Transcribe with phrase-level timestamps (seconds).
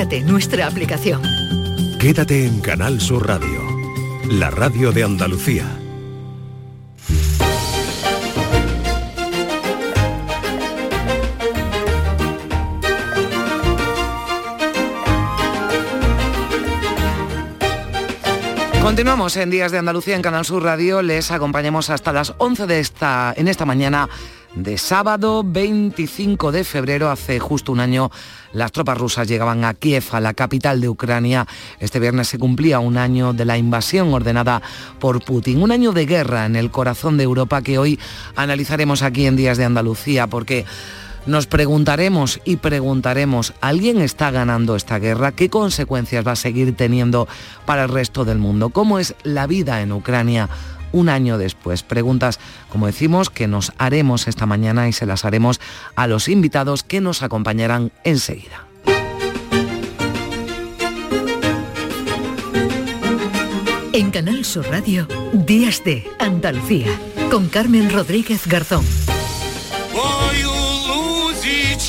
[0.00, 1.20] nuestra aplicación.
[2.00, 3.60] Quédate en Canal Sur Radio,
[4.30, 5.79] la radio de Andalucía.
[18.90, 21.00] Continuamos en Días de Andalucía en Canal Sur Radio.
[21.00, 24.08] Les acompañamos hasta las 11 de esta, en esta mañana
[24.56, 27.08] de sábado 25 de febrero.
[27.08, 28.10] Hace justo un año
[28.52, 31.46] las tropas rusas llegaban a Kiev, a la capital de Ucrania.
[31.78, 34.60] Este viernes se cumplía un año de la invasión ordenada
[34.98, 35.62] por Putin.
[35.62, 38.00] Un año de guerra en el corazón de Europa que hoy
[38.34, 40.66] analizaremos aquí en Días de Andalucía porque...
[41.26, 45.32] Nos preguntaremos y preguntaremos, ¿alguien está ganando esta guerra?
[45.32, 47.28] ¿Qué consecuencias va a seguir teniendo
[47.66, 48.70] para el resto del mundo?
[48.70, 50.48] ¿Cómo es la vida en Ucrania?
[50.92, 51.84] un año después.
[51.84, 55.60] Preguntas, como decimos, que nos haremos esta mañana y se las haremos
[55.94, 58.66] a los invitados que nos acompañarán enseguida.
[63.92, 66.88] En Canal Sur Radio, Días de Andalucía,
[67.30, 68.84] con Carmen Rodríguez Garzón.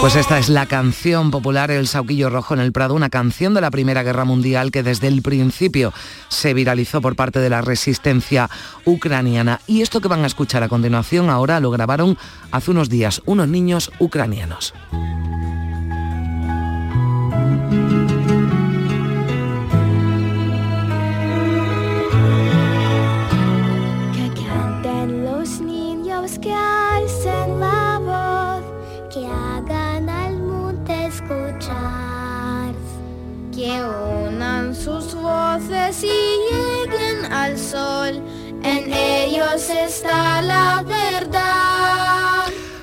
[0.00, 3.62] Pues esta es la canción popular El Sauquillo Rojo en el Prado, una canción de
[3.62, 5.92] la Primera Guerra Mundial que desde el principio
[6.28, 8.50] se viralizó por parte de la resistencia
[8.84, 9.60] ucraniana.
[9.66, 12.18] Y esto que van a escuchar a continuación ahora lo grabaron
[12.50, 14.74] hace unos días unos niños ucranianos.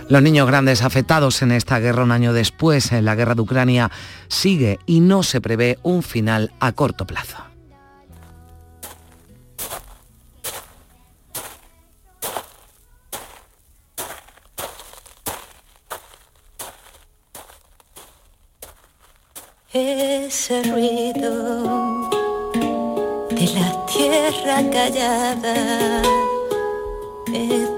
[0.07, 3.89] Los niños grandes afectados en esta guerra un año después, en la guerra de Ucrania,
[4.27, 7.37] sigue y no se prevé un final a corto plazo.
[19.73, 22.09] Ese ruido
[23.31, 26.01] de la tierra callada
[27.25, 27.74] tu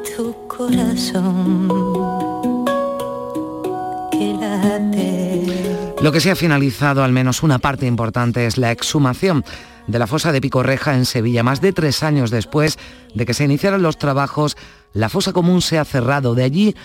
[0.57, 1.68] corazón
[4.12, 5.94] que late.
[6.01, 9.45] Lo que se ha finalizado, al menos una parte importante, es la exhumación
[9.85, 11.44] de la fosa de Picorreja en Sevilla.
[11.44, 12.79] Más de tres años después
[13.13, 14.57] de que se iniciaron los trabajos,
[14.94, 16.34] la fosa común se ha cerrado.
[16.34, 16.75] De allí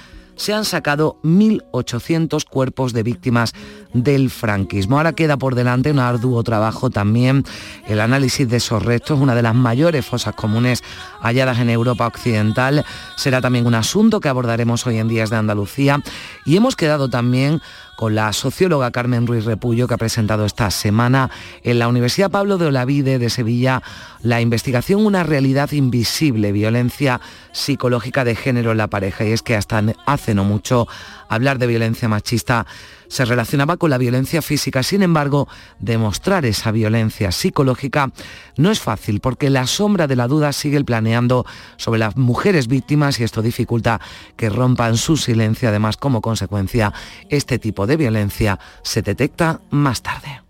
[0.43, 3.53] se han sacado 1.800 cuerpos de víctimas
[3.93, 4.97] del franquismo.
[4.97, 7.45] Ahora queda por delante un arduo trabajo también,
[7.87, 10.83] el análisis de esos restos, una de las mayores fosas comunes
[11.21, 12.85] halladas en Europa Occidental.
[13.17, 16.03] Será también un asunto que abordaremos hoy en Días de Andalucía.
[16.45, 17.61] Y hemos quedado también
[17.97, 21.31] con la socióloga Carmen Ruiz Repullo, que ha presentado esta semana
[21.63, 23.81] en la Universidad Pablo de Olavide de Sevilla
[24.23, 27.21] la investigación Una realidad invisible, violencia
[27.53, 29.25] psicológica de género en la pareja.
[29.25, 30.89] Y es que hasta hace no mucho
[31.29, 32.67] hablar de violencia machista
[33.09, 34.83] se relacionaba con la violencia física.
[34.83, 35.47] Sin embargo,
[35.79, 38.11] demostrar esa violencia psicológica
[38.57, 41.45] no es fácil porque la sombra de la duda sigue planeando
[41.77, 44.01] sobre las mujeres víctimas y esto dificulta
[44.37, 45.69] que rompan su silencio.
[45.69, 46.95] Además, como consecuencia,
[47.29, 50.41] este tipo de violencia se detecta más tarde.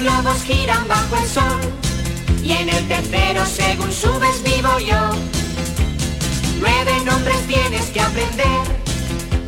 [0.00, 1.60] Globos giran bajo el sol
[2.42, 5.10] y en el tercero según subes vivo yo.
[6.60, 8.60] Nueve nombres tienes que aprender,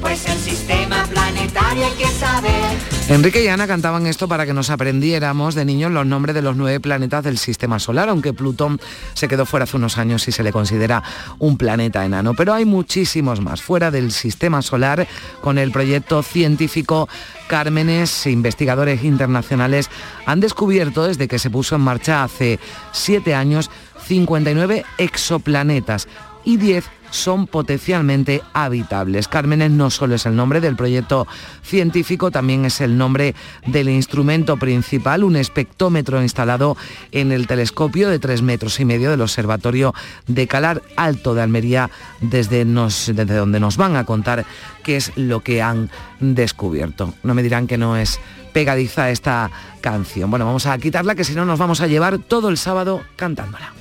[0.01, 3.00] pues el sistema planetario hay que saber.
[3.11, 6.55] Enrique y Ana cantaban esto para que nos aprendiéramos de niños los nombres de los
[6.55, 8.81] nueve planetas del sistema solar, aunque Plutón
[9.15, 11.03] se quedó fuera hace unos años y se le considera
[11.41, 12.35] un planeta enano.
[12.35, 15.09] Pero hay muchísimos más fuera del sistema solar
[15.41, 17.09] con el proyecto científico
[17.49, 19.91] Cármenes, investigadores internacionales
[20.25, 22.61] han descubierto desde que se puso en marcha hace
[22.93, 23.73] siete años
[24.07, 26.07] 59 exoplanetas
[26.45, 29.29] y 10 son potencialmente habitables.
[29.29, 31.27] Cármenes no solo es el nombre del proyecto
[31.63, 33.35] científico, también es el nombre
[33.67, 36.77] del instrumento principal, un espectrómetro instalado
[37.13, 39.95] en el telescopio de tres metros y medio del Observatorio
[40.27, 41.91] de Calar Alto de Almería,
[42.21, 44.45] desde donde nos van a contar
[44.83, 45.91] qué es lo que han
[46.21, 47.15] descubierto.
[47.23, 48.21] No me dirán que no es
[48.53, 49.51] pegadiza esta
[49.81, 50.31] canción.
[50.31, 53.80] Bueno, vamos a quitarla que si no nos vamos a llevar todo el sábado cantándola.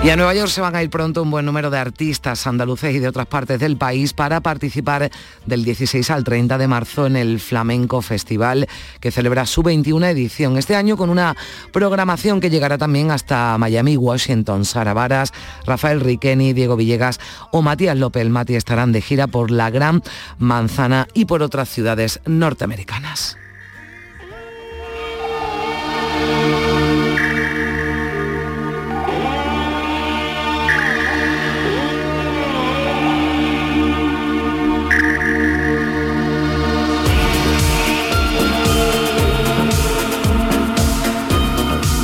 [0.00, 2.94] Y a Nueva York se van a ir pronto un buen número de artistas andaluces
[2.94, 5.10] y de otras partes del país para participar
[5.44, 8.68] del 16 al 30 de marzo en el Flamenco Festival
[9.00, 10.56] que celebra su 21 edición.
[10.56, 11.36] Este año con una
[11.72, 14.64] programación que llegará también hasta Miami, Washington.
[14.64, 15.32] Sara Varas,
[15.66, 17.18] Rafael Riqueni, Diego Villegas
[17.50, 20.02] o Matías López Mati estarán de gira por la Gran
[20.38, 23.36] Manzana y por otras ciudades norteamericanas.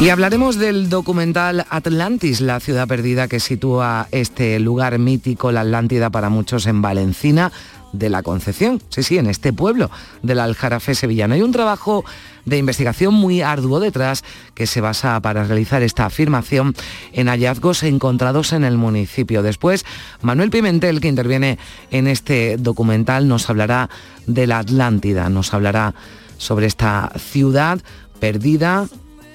[0.05, 6.11] Y hablaremos del documental Atlantis, la ciudad perdida que sitúa este lugar mítico, la Atlántida
[6.11, 7.51] para muchos en Valencina
[7.95, 9.91] de la Concepción, sí, sí, en este pueblo
[10.21, 11.33] del Aljarafe sevillano.
[11.33, 12.05] Hay un trabajo
[12.45, 16.75] de investigación muy arduo detrás que se basa para realizar esta afirmación
[17.15, 19.43] en hallazgos encontrados en el municipio.
[19.43, 19.87] Después,
[20.21, 21.59] Manuel Pimentel, que interviene
[21.91, 23.89] en este documental, nos hablará
[24.27, 25.95] de la Atlántida, nos hablará
[26.37, 27.81] sobre esta ciudad
[28.21, 28.87] perdida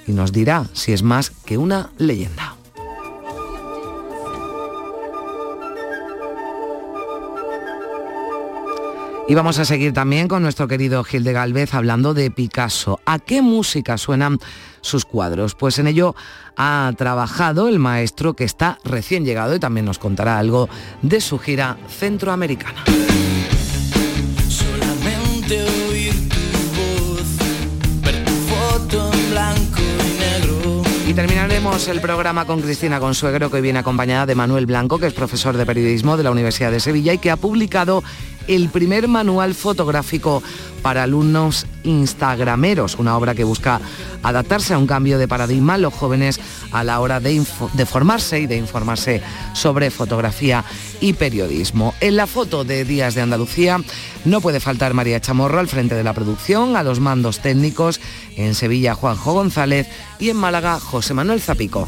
[0.10, 2.56] y nos dirá si es más que una leyenda.
[9.28, 13.00] Y vamos a seguir también con nuestro querido Gil de Galvez hablando de Picasso.
[13.06, 14.40] ¿A qué música suenan
[14.82, 15.54] sus cuadros?
[15.54, 16.16] Pues en ello
[16.58, 20.68] ha trabajado el maestro que está recién llegado y también nos contará algo
[21.04, 22.84] de su gira centroamericana.
[31.10, 35.08] Y terminaremos el programa con Cristina Consuegro, que hoy viene acompañada de Manuel Blanco, que
[35.08, 38.04] es profesor de periodismo de la Universidad de Sevilla y que ha publicado
[38.50, 40.44] el primer manual fotográfico
[40.82, 43.80] para alumnos instagrameros, una obra que busca
[44.24, 46.40] adaptarse a un cambio de paradigma los jóvenes
[46.72, 47.44] a la hora de,
[47.74, 49.22] de, formarse y de informarse
[49.54, 50.66] sobre fotografía
[51.00, 51.94] y periodismo.
[52.02, 53.80] En la foto de Días de Andalucía
[54.26, 58.02] no puede faltar María Chamorro al frente de la producción, a los mandos técnicos,
[58.36, 59.88] en Sevilla Juanjo González
[60.20, 61.88] y en Málaga José Manuel Zapico.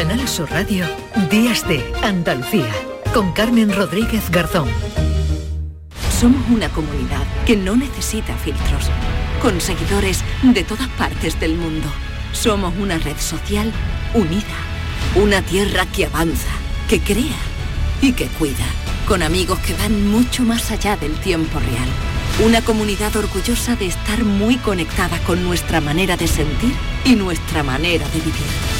[0.00, 0.86] Canal Sur Radio,
[1.30, 2.72] Días de Andalucía,
[3.12, 4.66] con Carmen Rodríguez Garzón.
[6.18, 8.88] Somos una comunidad que no necesita filtros,
[9.42, 11.86] con seguidores de todas partes del mundo.
[12.32, 13.70] Somos una red social
[14.14, 14.56] unida,
[15.16, 16.48] una tierra que avanza,
[16.88, 17.36] que crea
[18.00, 18.64] y que cuida,
[19.06, 22.46] con amigos que van mucho más allá del tiempo real.
[22.46, 26.72] Una comunidad orgullosa de estar muy conectada con nuestra manera de sentir
[27.04, 28.79] y nuestra manera de vivir.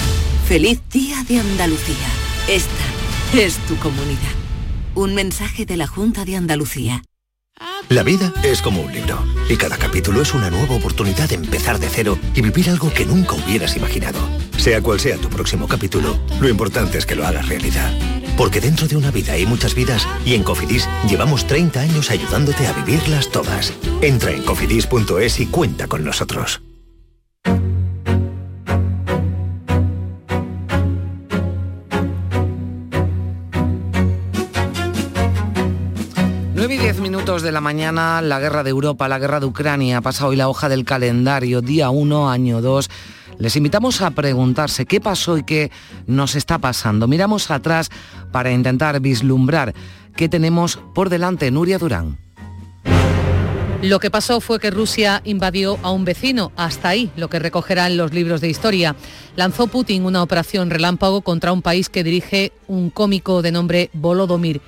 [0.50, 2.08] Feliz Día de Andalucía.
[2.48, 4.34] Esta es tu comunidad.
[4.96, 7.04] Un mensaje de la Junta de Andalucía.
[7.88, 11.78] La vida es como un libro y cada capítulo es una nueva oportunidad de empezar
[11.78, 14.18] de cero y vivir algo que nunca hubieras imaginado.
[14.58, 17.96] Sea cual sea tu próximo capítulo, lo importante es que lo hagas realidad.
[18.36, 22.66] Porque dentro de una vida hay muchas vidas y en Cofidis llevamos 30 años ayudándote
[22.66, 23.72] a vivirlas todas.
[24.02, 26.60] Entra en cofidis.es y cuenta con nosotros.
[37.20, 40.48] Minutos de la mañana, la guerra de Europa, la guerra de Ucrania, pasa hoy la
[40.48, 42.88] hoja del calendario, día 1, año 2.
[43.38, 45.70] Les invitamos a preguntarse qué pasó y qué
[46.06, 47.06] nos está pasando.
[47.08, 47.90] Miramos atrás
[48.32, 49.74] para intentar vislumbrar
[50.16, 51.50] qué tenemos por delante.
[51.50, 52.16] Nuria Durán.
[53.82, 57.96] Lo que pasó fue que Rusia invadió a un vecino, hasta ahí lo que recogerán
[57.96, 58.94] los libros de historia.
[59.36, 64.60] Lanzó Putin una operación relámpago contra un país que dirige un cómico de nombre Volodymyr.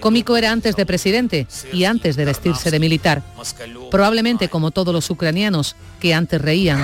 [0.00, 3.22] Cómico era antes de presidente y antes de vestirse de militar.
[3.92, 6.80] Probablemente como todos los ucranianos, que antes reían.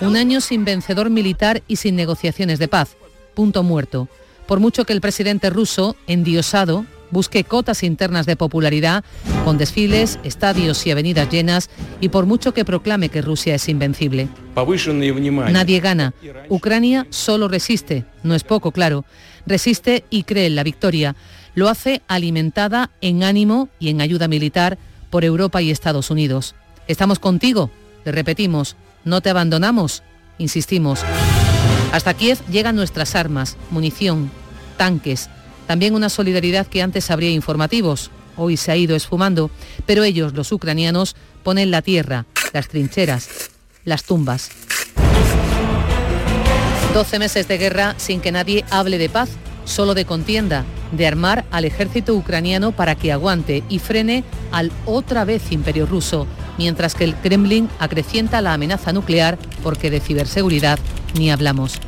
[0.00, 2.96] Un año sin vencedor militar y sin negociaciones de paz.
[3.34, 4.08] Punto muerto.
[4.46, 9.04] Por mucho que el presidente ruso, endiosado, busque cotas internas de popularidad
[9.44, 14.28] con desfiles, estadios y avenidas llenas y por mucho que proclame que Rusia es invencible.
[15.50, 16.14] Nadie gana.
[16.48, 19.04] Ucrania solo resiste, no es poco, claro.
[19.46, 21.16] Resiste y cree en la victoria.
[21.54, 24.78] Lo hace alimentada en ánimo y en ayuda militar
[25.10, 26.54] por Europa y Estados Unidos.
[26.86, 27.70] Estamos contigo,
[28.04, 30.02] le repetimos, no te abandonamos,
[30.38, 31.00] insistimos.
[31.92, 34.30] Hasta Kiev llegan nuestras armas, munición,
[34.76, 35.28] tanques,
[35.70, 39.52] también una solidaridad que antes habría informativos, hoy se ha ido esfumando,
[39.86, 43.52] pero ellos, los ucranianos, ponen la tierra, las trincheras,
[43.84, 44.50] las tumbas.
[46.92, 49.28] 12 meses de guerra sin que nadie hable de paz,
[49.64, 55.24] solo de contienda, de armar al ejército ucraniano para que aguante y frene al otra
[55.24, 56.26] vez imperio ruso,
[56.58, 60.80] mientras que el Kremlin acrecienta la amenaza nuclear porque de ciberseguridad
[61.14, 61.78] ni hablamos.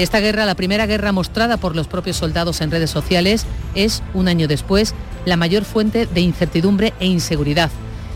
[0.00, 4.28] Esta guerra, la primera guerra mostrada por los propios soldados en redes sociales, es, un
[4.28, 4.94] año después,
[5.26, 7.70] la mayor fuente de incertidumbre e inseguridad.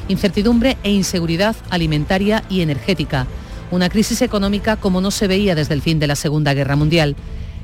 [0.09, 3.27] Incertidumbre e inseguridad alimentaria y energética.
[3.71, 7.17] Una crisis económica como no se veía desde el fin de la Segunda Guerra Mundial.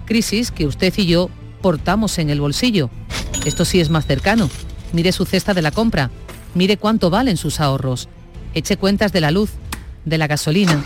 [0.05, 1.31] Crisis que usted y yo
[1.63, 2.91] portamos en el bolsillo.
[3.47, 4.51] Esto sí es más cercano.
[4.93, 6.11] Mire su cesta de la compra.
[6.55, 8.11] Mire cuánto valen sus ahorros.
[8.53, 9.53] Eche cuentas de la luz,
[10.05, 10.85] de la gasolina,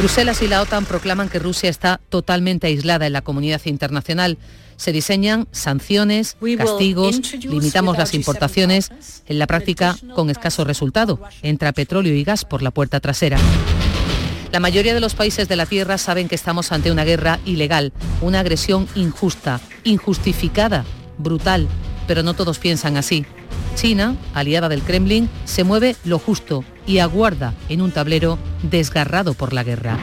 [0.00, 4.38] Bruselas y la OTAN proclaman que Rusia está totalmente aislada en la comunidad internacional.
[4.76, 8.90] Se diseñan sanciones, castigos, limitamos las importaciones,
[9.26, 11.20] en la práctica con escaso resultado.
[11.42, 13.36] Entra petróleo y gas por la puerta trasera.
[14.50, 17.92] La mayoría de los países de la Tierra saben que estamos ante una guerra ilegal,
[18.22, 20.86] una agresión injusta, injustificada,
[21.18, 21.68] brutal,
[22.06, 23.26] pero no todos piensan así.
[23.74, 29.52] China, aliada del Kremlin, se mueve lo justo y aguarda en un tablero desgarrado por
[29.52, 29.98] la guerra.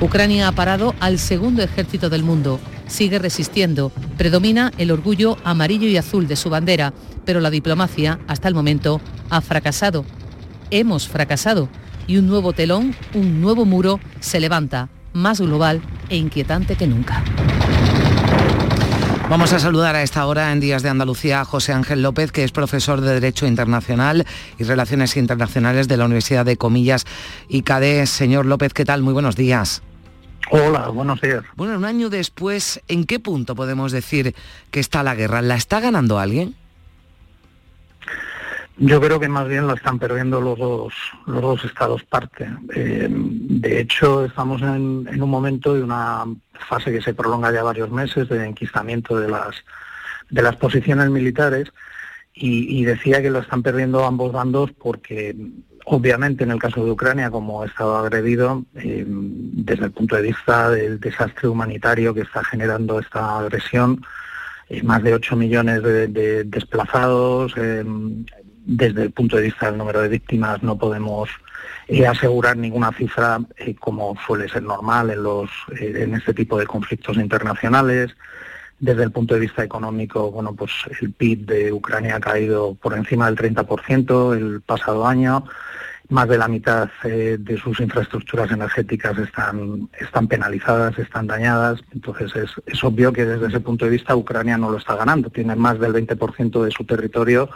[0.00, 5.96] Ucrania ha parado al segundo ejército del mundo, sigue resistiendo, predomina el orgullo amarillo y
[5.96, 10.04] azul de su bandera, pero la diplomacia, hasta el momento, ha fracasado.
[10.70, 11.68] Hemos fracasado
[12.06, 17.22] y un nuevo telón, un nuevo muro se levanta, más global e inquietante que nunca.
[19.30, 22.42] Vamos a saludar a esta hora en Días de Andalucía a José Ángel López, que
[22.42, 24.26] es profesor de Derecho Internacional
[24.58, 27.04] y Relaciones Internacionales de la Universidad de Comillas
[27.48, 28.06] y CADE.
[28.06, 29.02] Señor López, ¿qué tal?
[29.02, 29.82] Muy buenos días.
[30.50, 31.44] Hola, buenos días.
[31.54, 34.34] Bueno, un año después, ¿en qué punto podemos decir
[34.72, 35.42] que está la guerra?
[35.42, 36.56] ¿La está ganando alguien?
[38.82, 40.94] Yo creo que más bien lo están perdiendo los dos,
[41.26, 42.48] los dos estados parte.
[42.74, 46.24] Eh, de hecho, estamos en, un momento de una
[46.66, 49.54] fase que se prolonga ya varios meses de enquistamiento de las,
[50.30, 51.70] de las posiciones militares
[52.32, 55.36] y, decía que lo están perdiendo ambos bandos porque
[55.84, 60.22] obviamente en el caso de Ucrania, como ha estado agredido, eh, desde el punto de
[60.22, 64.00] vista del desastre humanitario que está generando esta agresión,
[64.70, 67.54] eh, más de 8 millones de, desplazados,
[68.64, 71.28] desde el punto de vista del número de víctimas no podemos
[71.88, 75.50] eh, asegurar ninguna cifra eh, como suele ser normal en, los,
[75.80, 78.14] eh, en este tipo de conflictos internacionales.
[78.78, 82.94] Desde el punto de vista económico, bueno, pues el PIB de Ucrania ha caído por
[82.94, 85.44] encima del 30% el pasado año.
[86.08, 91.80] Más de la mitad de sus infraestructuras energéticas están, están penalizadas, están dañadas.
[91.92, 95.28] Entonces es, es obvio que desde ese punto de vista Ucrania no lo está ganando.
[95.30, 97.50] Tiene más del 20% de su territorio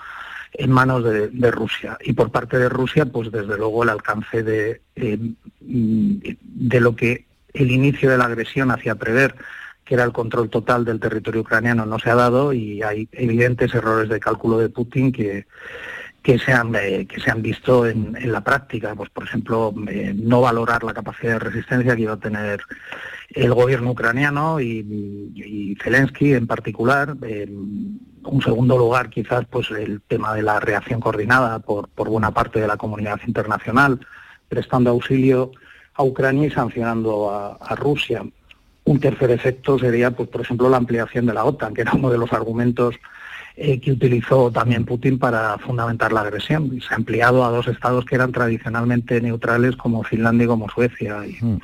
[0.57, 1.99] en manos de, Rusia.
[2.03, 5.19] Y por parte de Rusia, pues desde luego el alcance de, eh,
[5.61, 9.35] de lo que el inicio de la agresión hacía prever,
[9.85, 13.75] que era el control total del territorio ucraniano, no se ha dado y hay evidentes
[13.75, 15.47] errores de cálculo de Putin que,
[16.23, 18.95] que se han, eh, que se han visto en, la práctica.
[18.95, 22.63] Pues, por ejemplo, eh, no valorar la capacidad de resistencia que iba a tener
[23.31, 27.17] el gobierno ucraniano y, Zelensky en particular.
[27.23, 32.31] en un segundo lugar, quizás, pues el tema de la reacción coordinada por, por buena
[32.31, 34.01] parte de la comunidad internacional,
[34.49, 35.53] prestando auxilio
[35.95, 38.25] a Ucrania y sancionando a, Rusia.
[38.85, 42.11] Un tercer efecto sería, pues, por ejemplo, la ampliación de la OTAN, que era uno
[42.11, 42.97] de los argumentos
[43.57, 46.81] eh, que utilizó también Putin para fundamentar la agresión.
[46.81, 51.23] Se ha ampliado a dos estados que eran tradicionalmente neutrales como Finlandia y como Suecia.
[51.41, 51.59] Mm.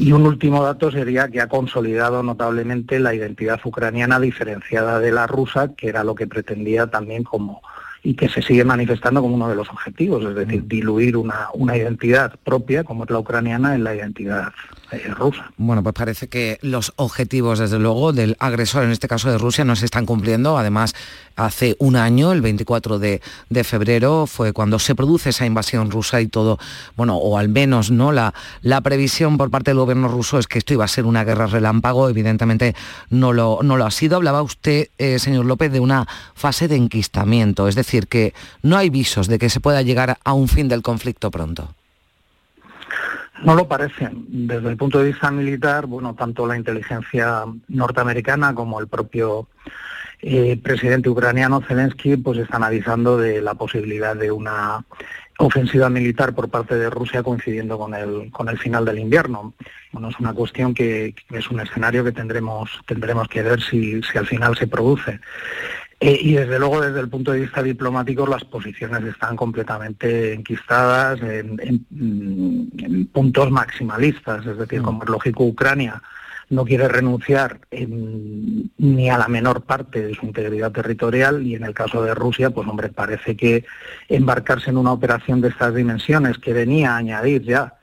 [0.00, 5.26] Y un último dato sería que ha consolidado notablemente la identidad ucraniana diferenciada de la
[5.26, 7.60] rusa, que era lo que pretendía también como
[8.02, 11.76] y que se sigue manifestando como uno de los objetivos, es decir, diluir una, una
[11.76, 14.52] identidad propia, como es la ucraniana, en la identidad
[14.92, 15.52] eh, rusa.
[15.58, 19.64] Bueno, pues parece que los objetivos, desde luego, del agresor, en este caso de Rusia,
[19.64, 20.56] no se están cumpliendo.
[20.56, 20.94] Además,
[21.36, 26.20] hace un año, el 24 de, de febrero, fue cuando se produce esa invasión rusa
[26.20, 26.58] y todo,
[26.96, 30.58] bueno, o al menos no la, la previsión por parte del gobierno ruso es que
[30.58, 32.08] esto iba a ser una guerra relámpago.
[32.08, 32.74] Evidentemente
[33.10, 34.16] no lo, no lo ha sido.
[34.16, 38.90] Hablaba usted, eh, señor López, de una fase de enquistamiento, es decir, que no hay
[38.90, 41.74] visos de que se pueda llegar a un fin del conflicto pronto.
[43.42, 44.10] No lo parece.
[44.12, 49.48] Desde el punto de vista militar, bueno, tanto la inteligencia norteamericana como el propio
[50.20, 54.84] eh, presidente ucraniano Zelensky, pues están avisando de la posibilidad de una
[55.38, 59.54] ofensiva militar por parte de Rusia coincidiendo con el con el final del invierno.
[59.90, 64.02] Bueno, es una cuestión que, que es un escenario que tendremos tendremos que ver si,
[64.02, 65.18] si al final se produce.
[66.02, 71.20] Eh, y desde luego, desde el punto de vista diplomático, las posiciones están completamente enquistadas
[71.20, 74.46] en, en, mm, en puntos maximalistas.
[74.46, 76.02] Es decir, como es lógico, Ucrania
[76.48, 81.64] no quiere renunciar en- ni a la menor parte de su integridad territorial y en
[81.64, 83.64] el caso de Rusia, pues hombre, parece que
[84.08, 87.74] embarcarse en una operación de estas dimensiones que venía a añadir ya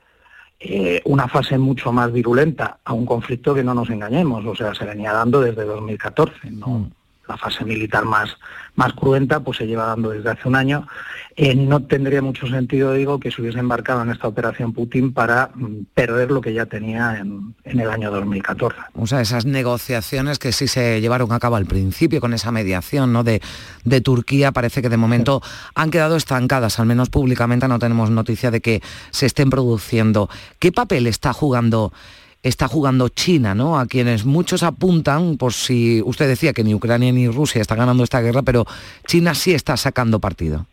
[0.60, 4.74] eh, una fase mucho más virulenta a un conflicto que no nos engañemos, o sea,
[4.74, 6.90] se venía dando desde 2014, ¿no?
[7.28, 8.38] La fase militar más,
[8.76, 10.88] más cruenta pues se lleva dando desde hace un año.
[11.36, 15.52] Eh, no tendría mucho sentido, digo, que se hubiese embarcado en esta operación Putin para
[15.54, 18.80] mm, perder lo que ya tenía en, en el año 2014.
[18.96, 23.14] O sea, esas negociaciones que sí se llevaron a cabo al principio con esa mediación
[23.14, 23.24] ¿no?
[23.24, 23.42] de,
[23.84, 25.42] de Turquía, parece que de momento
[25.76, 30.30] han quedado estancadas, al menos públicamente no tenemos noticia de que se estén produciendo.
[30.60, 31.94] ¿Qué papel está jugando?
[32.48, 33.78] Está jugando China, ¿no?
[33.78, 38.06] A quienes muchos apuntan, por si usted decía que ni Ucrania ni Rusia están ganando
[38.06, 38.66] esta guerra, pero
[39.06, 40.66] China sí está sacando partido.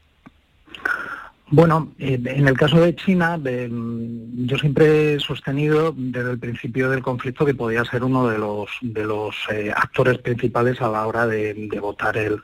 [1.50, 6.88] Bueno, eh, en el caso de China, mm, yo siempre he sostenido desde el principio
[6.88, 11.06] del conflicto que podía ser uno de los de los eh, actores principales a la
[11.06, 12.40] hora de, votar el,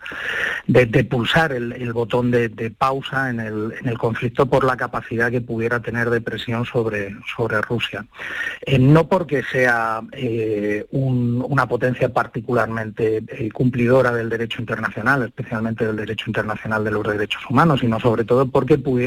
[0.66, 5.40] de, pulsar el, botón de, pausa en el, en el conflicto por la capacidad que
[5.40, 8.04] pudiera tener de presión sobre sobre Rusia.
[8.66, 15.96] Eh, no porque sea eh, un- una potencia particularmente cumplidora del derecho internacional, especialmente del
[15.96, 18.99] derecho internacional de los derechos humanos, sino sobre todo porque pudiera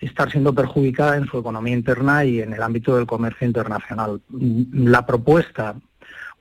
[0.00, 4.20] estar siendo perjudicada en su economía interna y en el ámbito del comercio internacional.
[4.28, 5.76] Mm, La propuesta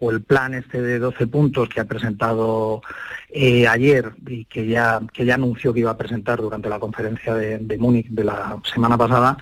[0.01, 2.81] o el plan este de 12 puntos que ha presentado
[3.29, 7.35] eh, ayer y que ya, que ya anunció que iba a presentar durante la conferencia
[7.35, 9.37] de, de Múnich de la semana pasada,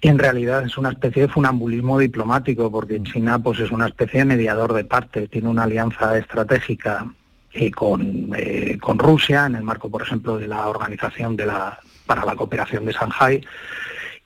[0.00, 4.26] en realidad es una especie de funambulismo diplomático, porque China pues es una especie de
[4.26, 7.12] mediador de parte, tiene una alianza estratégica
[7.52, 11.80] eh, con, eh, con Rusia, en el marco, por ejemplo, de la Organización de la,
[12.06, 13.42] para la Cooperación de Shanghái.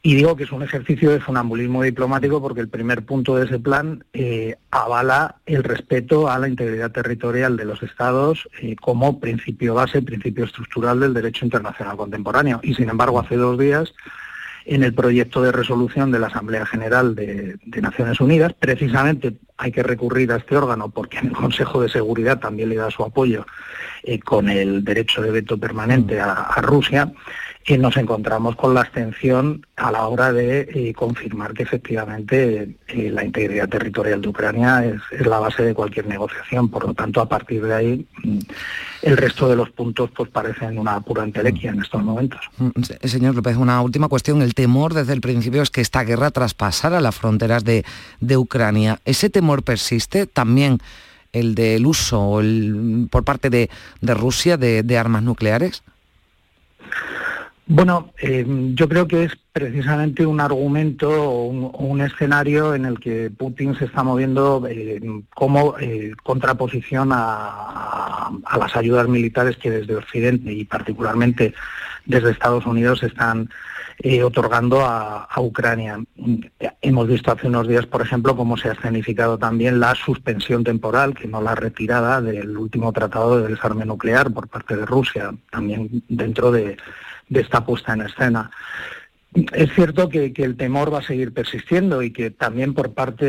[0.02, 3.58] Y digo que es un ejercicio de funambulismo diplomático porque el primer punto de ese
[3.58, 9.74] plan eh, avala el respeto a la integridad territorial de los estados eh, como principio
[9.74, 12.60] base, principio estructural del derecho internacional contemporáneo.
[12.62, 13.92] Y sin embargo, hace dos días,
[14.64, 19.70] en el proyecto de resolución de la Asamblea General de, de Naciones Unidas, precisamente hay
[19.72, 23.02] que recurrir a este órgano porque en el Consejo de Seguridad también le da su
[23.04, 23.46] apoyo
[24.02, 27.12] eh, con el derecho de veto permanente a, Rusia,
[27.66, 33.10] eh, nos encontramos con la abstención a la hora de eh, confirmar que efectivamente eh,
[33.12, 36.68] la integridad territorial de Ucrania es, la base de cualquier negociación.
[36.70, 38.38] Por lo tanto, a partir de ahí, mm,
[39.02, 42.40] el resto de los puntos pues parecen una pura entelequia en estos momentos.
[42.58, 44.40] Mm, se- Señor López, una última cuestión.
[44.42, 47.84] El temor desde el principio es que esta guerra traspasara las fronteras de,
[48.20, 49.00] de Ucrania.
[49.04, 50.26] ¿Ese temor persiste?
[50.26, 50.78] También
[51.32, 53.68] el del uso el- por parte de,
[54.02, 55.82] Rusia de, armas nucleares.
[57.66, 63.30] Bueno, eh, yo creo que es precisamente un argumento o un, escenario en el que
[63.30, 65.00] Putin se está moviendo eh,
[65.36, 71.54] como eh, contraposición a- a las ayudas militares que desde Occidente y particularmente
[72.06, 73.48] desde Estados Unidos están
[74.02, 75.98] eh, otorgando a, Ucrania.
[76.82, 81.14] Hemos visto hace unos días, por ejemplo, cómo se ha escenificado también la suspensión temporal,
[81.14, 86.02] que no la retirada del último tratado de desarme nuclear por parte de Rusia, también
[86.08, 86.76] dentro de,
[87.28, 88.50] de esta puesta en escena.
[89.32, 93.26] Es cierto que, el temor va a seguir persistiendo y que también por parte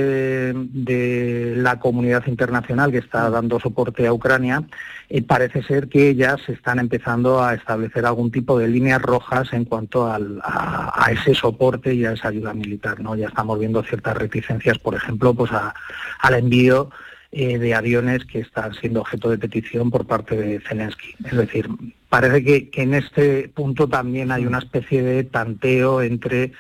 [0.53, 4.63] de, la comunidad internacional que está dando soporte a Ucrania,
[5.09, 9.65] eh, parece ser que ellas están empezando a establecer algún tipo de líneas rojas en
[9.65, 10.19] cuanto a,
[11.11, 12.99] ese soporte y a esa ayuda militar.
[12.99, 13.15] ¿no?
[13.15, 16.89] Ya estamos viendo ciertas reticencias, por ejemplo, pues al envío
[17.31, 21.15] eh, de aviones que están siendo objeto de petición por parte de Zelensky.
[21.23, 21.69] Es decir,
[22.09, 26.51] parece que, en este punto también hay una especie de tanteo entre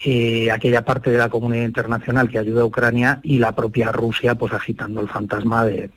[0.00, 4.34] eh, aquella parte de la comunidad internacional que ayuda a Ucrania y la propia Rusia,
[4.34, 5.90] pues agitando el fantasma de,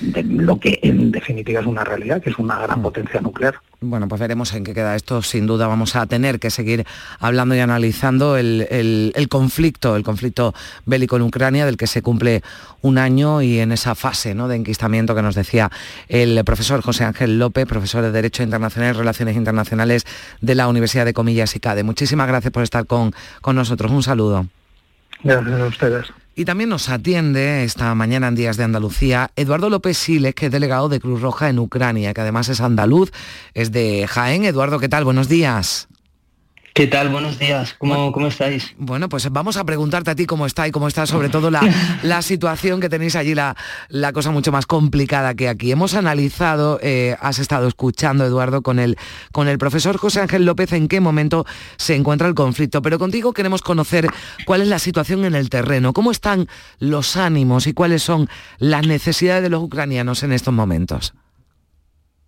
[0.00, 2.82] de lo que en definitiva es una realidad, que es una gran mm.
[2.82, 3.54] potencia nuclear.
[3.80, 5.22] Bueno, pues veremos en qué queda esto.
[5.22, 6.86] Sin duda vamos a tener que seguir
[7.18, 10.54] hablando y analizando el, conflicto, el conflicto
[10.86, 12.42] bélico en Ucrania, del que se cumple
[12.80, 14.46] un año y en esa fase ¿no?
[14.46, 15.70] de enquistamiento que nos decía
[16.08, 20.06] el profesor José Ángel López, profesor de Derecho Internacional y Relaciones Internacionales
[20.40, 21.82] de la Universidad de Comillas y CADE.
[21.82, 23.90] Muchísimas gracias por estar con, con nosotros.
[23.90, 24.46] Un saludo.
[25.24, 26.21] Gracias a ustedes.
[26.34, 30.52] Y también nos atiende esta mañana en Días de Andalucía Eduardo López Siles, que es
[30.52, 33.12] delegado de Cruz Roja en Ucrania, que además es andaluz,
[33.52, 34.44] es de Jaén.
[34.44, 35.04] Eduardo, ¿qué tal?
[35.04, 35.88] Buenos días.
[36.74, 37.10] ¿Qué tal?
[37.10, 37.74] Buenos días.
[37.76, 38.74] ¿Cómo, ¿Cómo, estáis?
[38.78, 41.60] Bueno, pues vamos a preguntarte a ti cómo está y cómo está sobre todo la,
[42.02, 43.54] la situación que tenéis allí, la,
[43.88, 45.70] la, cosa mucho más complicada que aquí.
[45.70, 48.96] Hemos analizado, eh, has estado escuchando, Eduardo, con el,
[49.32, 51.44] con el profesor José Ángel López en qué momento
[51.76, 54.08] se encuentra el conflicto, pero contigo queremos conocer
[54.46, 58.86] cuál es la situación en el terreno, cómo están los ánimos y cuáles son las
[58.86, 61.12] necesidades de los ucranianos en estos momentos.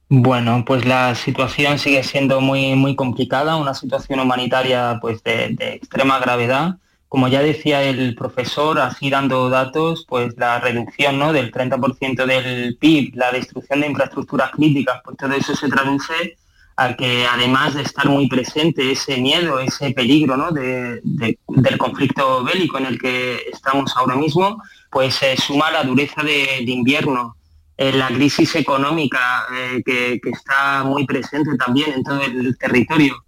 [0.08, 6.18] Bueno, pues la situación sigue siendo muy, muy complicada, una situación humanitaria pues de, extrema
[6.18, 6.76] gravedad.
[7.08, 11.32] Como ya decía el profesor, así dando datos, pues la reducción ¿no?
[11.32, 16.36] del 30% del PIB, la destrucción de infraestructuras críticas, pues todo eso se traduce
[16.76, 20.50] a que además de estar muy presente ese miedo, ese peligro ¿no?
[20.50, 26.62] del conflicto bélico en el que estamos ahora mismo, pues se suma la dureza de
[26.66, 27.36] invierno,
[27.76, 33.24] la crisis económica eh, que, está muy presente también en todo el territorio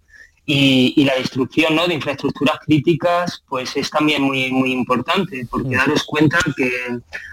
[0.49, 5.79] y, la destrucción de infraestructuras críticas pues es también muy, muy importante porque mm.
[5.79, 6.71] daros cuenta que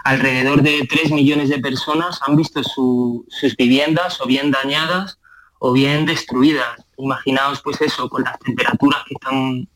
[0.03, 5.18] alrededor de 3 millones de personas han visto sus viviendas o bien dañadas
[5.61, 6.85] o bien destruidas.
[6.98, 9.68] Imaginaos pues eso, con las temperaturas que están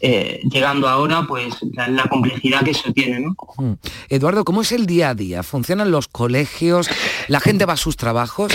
[0.00, 3.20] eh, llegando ahora, pues la, complejidad que eso tiene.
[3.20, 3.36] ¿no?
[3.56, 3.74] Hmm.
[4.08, 5.42] Eduardo, ¿cómo es el día a día?
[5.42, 6.88] ¿Funcionan los colegios?
[7.26, 8.52] ¿La gente va a sus trabajos?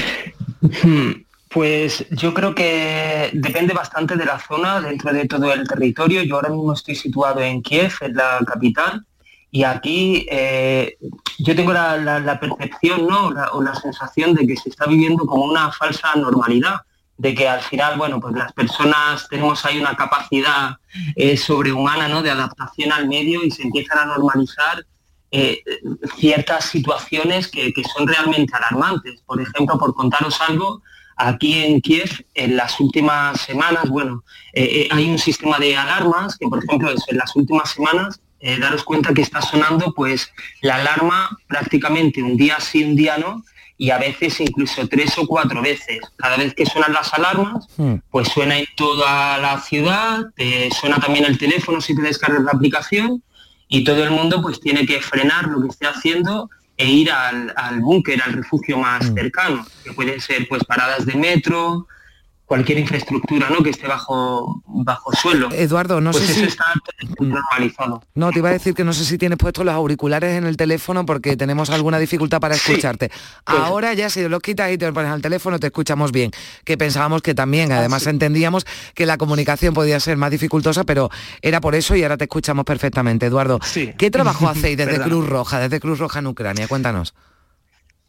[0.83, 1.11] Hmm.
[1.49, 6.23] Pues yo creo que depende bastante de la zona dentro de todo el territorio.
[6.23, 9.05] Yo ahora mismo estoy situado en Kiev, en la capital,
[9.51, 10.97] y aquí eh,
[11.37, 13.27] yo tengo la, percepción ¿no?
[13.51, 16.77] o la sensación de que se está viviendo como una falsa normalidad
[17.23, 20.75] de que al final, bueno, pues las personas tenemos ahí una capacidad
[21.15, 22.21] eh, sobrehumana ¿no?
[22.21, 24.85] de adaptación al medio y se empiezan a normalizar
[25.31, 25.63] eh,
[26.17, 29.21] ciertas situaciones que, son realmente alarmantes.
[29.25, 30.81] Por ejemplo, por contaros algo,
[31.15, 36.49] aquí en Kiev, en las últimas semanas, bueno, eh, hay un sistema de alarmas que,
[36.49, 38.19] por ejemplo, en las últimas semanas,
[38.59, 40.29] daros cuenta que está sonando pues
[40.61, 43.41] la alarma prácticamente un día sí, un día no,
[43.77, 45.99] y a veces incluso tres o cuatro veces.
[46.15, 47.95] Cada vez que suenan las alarmas, hmm.
[48.11, 50.21] pues suena en toda la ciudad,
[50.79, 53.23] suena también el teléfono si te descargas la aplicación
[53.67, 57.79] y todo el mundo pues tiene que frenar lo que esté haciendo e ir al,
[57.81, 59.13] búnker, al refugio más hmm.
[59.15, 61.87] cercano, que pueden ser pues paradas de metro,
[62.53, 63.63] cualquier infraestructura ¿no?
[63.63, 65.49] que esté bajo, bajo suelo.
[65.51, 66.43] Eduardo, no pues sé si...
[66.43, 66.65] está
[67.19, 68.03] normalizado.
[68.13, 70.55] No, te iba a decir que no sé si tienes puestos los auriculares en el
[70.55, 73.09] teléfono porque tenemos alguna dificultad para escucharte.
[73.43, 76.29] Pues Ahora ya si los quitas y te pones al teléfono te escuchamos bien,
[76.63, 81.09] que pensábamos que también, ah, además entendíamos que la comunicación podía ser más dificultosa, pero
[81.41, 83.25] era por eso y ahora te escuchamos perfectamente.
[83.25, 83.59] Eduardo,
[83.97, 86.67] ¿qué trabajo hacéis desde Cruz Roja, desde Cruz Roja en Ucrania?
[86.67, 87.15] Cuéntanos.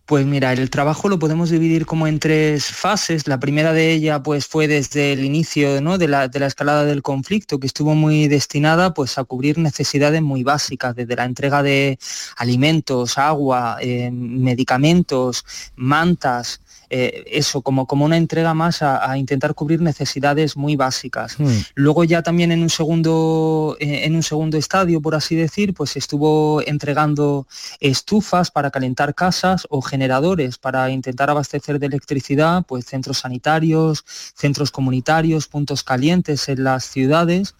[0.07, 3.27] Pues mira, el trabajo lo podemos dividir como en tres fases.
[3.27, 7.67] La primera de ella pues, fue desde el inicio de, la, escalada del conflicto, que
[7.67, 11.99] estuvo muy destinada pues, a cubrir necesidades muy básicas, desde la entrega de
[12.37, 16.61] alimentos, agua, eh, medicamentos, mantas,
[16.96, 21.38] eh, eso, como, como una entrega más a, intentar cubrir necesidades muy básicas.
[21.38, 21.61] Hmm.
[21.74, 25.96] Luego ya también en un segundo, eh, en un segundo estadio, por así decir, pues
[25.96, 27.46] estuvo entregando
[27.80, 34.70] estufas para calentar casas o aerogeneradores para intentar abastecer de electricidad pues centros sanitarios, centros
[34.70, 37.54] comunitarios, puntos calientes en las ciudades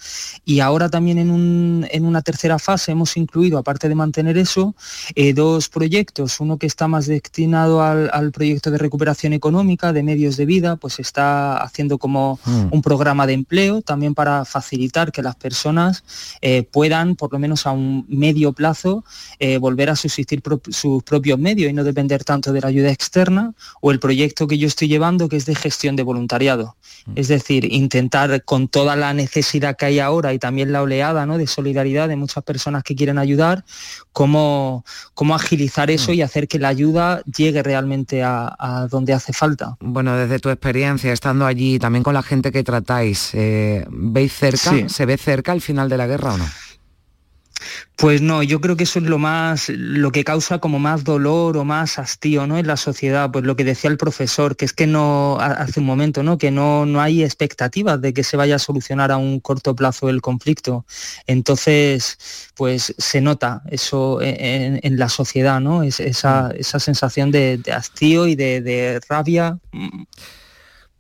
[0.45, 4.75] y ahora también en, una tercera fase hemos incluido, aparte de mantener eso,
[5.15, 10.37] eh, dos proyectos, uno que está más destinado al, proyecto de recuperación económica de medios
[10.37, 12.67] de vida, pues está haciendo como mm.
[12.71, 16.05] un programa de empleo también para facilitar que las personas
[16.41, 19.05] eh, puedan, por lo menos a un medio plazo,
[19.39, 23.55] eh, volver a subsistir sus propios medios y no depender tanto de la ayuda externa,
[23.81, 26.77] o el proyecto que yo estoy llevando que es de gestión de voluntariado.
[27.07, 27.13] Mm.
[27.17, 31.39] Es decir, intentar con toda la necesidad que hay ahora y también la oleada ¿no?
[31.39, 33.65] de solidaridad de muchas personas que quieren ayudar,
[34.13, 34.85] cómo,
[35.15, 36.15] cómo agilizar eso mm.
[36.15, 39.77] y hacer que la ayuda llegue realmente a, donde hace falta.
[39.81, 44.89] Bueno, desde tu experiencia, estando allí, también con la gente que tratáis, eh, ¿veis cerca,
[44.89, 46.47] se ve cerca al final de la guerra o no?
[47.97, 51.57] Pues no, yo creo que eso es lo más, lo que causa como más dolor
[51.57, 52.59] o más hastío ¿no?
[52.59, 55.87] en la sociedad, pues lo que decía el profesor, que es que no, hace un
[55.87, 56.37] momento, ¿no?
[56.37, 60.09] que no, no hay expectativas de que se vaya a solucionar a un corto plazo
[60.09, 60.85] el conflicto.
[61.27, 62.19] Entonces,
[62.57, 65.83] pues se nota eso en, la sociedad, ¿no?
[65.83, 66.61] Es, esa, mm.
[66.61, 69.59] esa sensación de, hastío y de, rabia.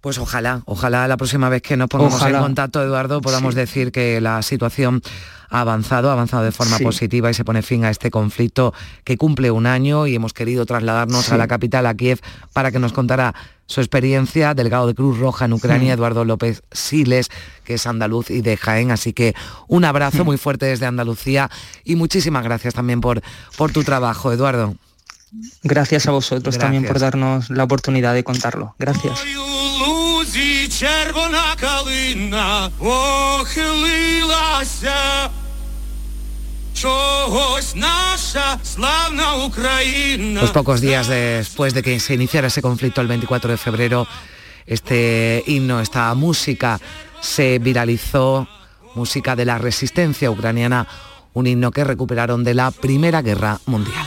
[0.00, 4.20] Pues ojalá, ojalá la próxima vez que nos pongamos en contacto, Eduardo, podamos decir que
[4.20, 5.02] la situación
[5.50, 9.16] ha avanzado, ha avanzado de forma positiva y se pone fin a este conflicto que
[9.16, 12.20] cumple un año y hemos querido trasladarnos a la capital, a Kiev,
[12.52, 13.34] para que nos contara
[13.66, 17.30] su experiencia, delegado de Cruz Roja en Ucrania, Eduardo López Siles,
[17.64, 18.90] que es andaluz y de Jaén.
[18.90, 19.34] Así que
[19.68, 21.50] un abrazo muy fuerte desde Andalucía
[21.84, 23.22] y muchísimas gracias también por,
[23.56, 24.74] por tu trabajo, Eduardo.
[25.62, 28.74] Gracias a vosotros también por darnos la oportunidad de contarlo.
[28.78, 29.24] Gracias.
[40.40, 44.06] Pues pocos días después de que se iniciara ese conflicto el 24 de febrero,
[44.66, 46.78] este himno, esta música
[47.22, 48.46] se viralizó,
[48.94, 50.86] música de la resistencia ucraniana,
[51.32, 54.06] un himno que recuperaron de la Primera Guerra Mundial.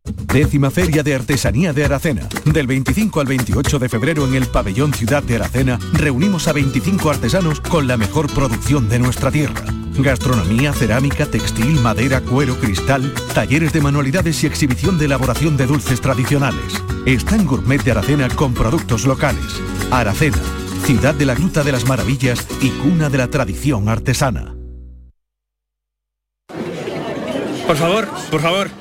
[0.33, 4.93] Décima Feria de Artesanía de Aracena, del 25 al 28 de febrero en el pabellón
[4.93, 9.65] Ciudad de Aracena reunimos a 25 artesanos con la mejor producción de nuestra tierra.
[9.97, 15.99] Gastronomía, cerámica, textil, madera, cuero, cristal, talleres de manualidades y exhibición de elaboración de dulces
[15.99, 16.81] tradicionales.
[17.05, 19.61] Está en Gourmet de Aracena con productos locales.
[19.91, 20.39] Aracena,
[20.85, 24.55] ciudad de la Gruta de las Maravillas y cuna de la tradición artesana.
[27.67, 28.80] Por favor, por favor.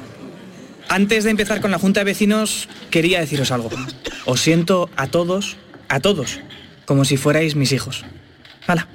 [0.90, 3.70] Antes de empezar con la Junta de Vecinos, quería deciros algo.
[4.26, 5.56] Os siento a todos,
[5.88, 6.40] a todos,
[6.84, 8.04] como si fuerais mis hijos.
[8.66, 8.88] Hala,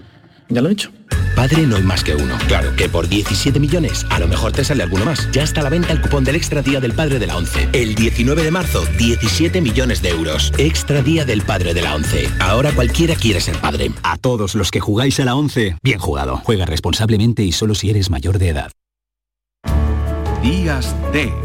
[0.50, 0.92] ya lo he dicho.
[1.38, 2.38] Padre no hay más que uno.
[2.50, 5.32] Claro que por 17 millones a lo mejor te sale alguno más.
[5.32, 7.70] Ya está a la venta el cupón del Extra Día del Padre de la ONCE.
[7.72, 10.52] El 19 de marzo, 17 millones de euros.
[10.58, 12.28] Extra Día del Padre de la ONCE.
[12.42, 13.94] Ahora cualquiera quiere ser padre.
[14.04, 16.42] A todos los que jugáis a la ONCE, bien jugado.
[16.44, 18.72] Juega responsablemente y solo si eres mayor de edad.
[20.44, 21.45] Días de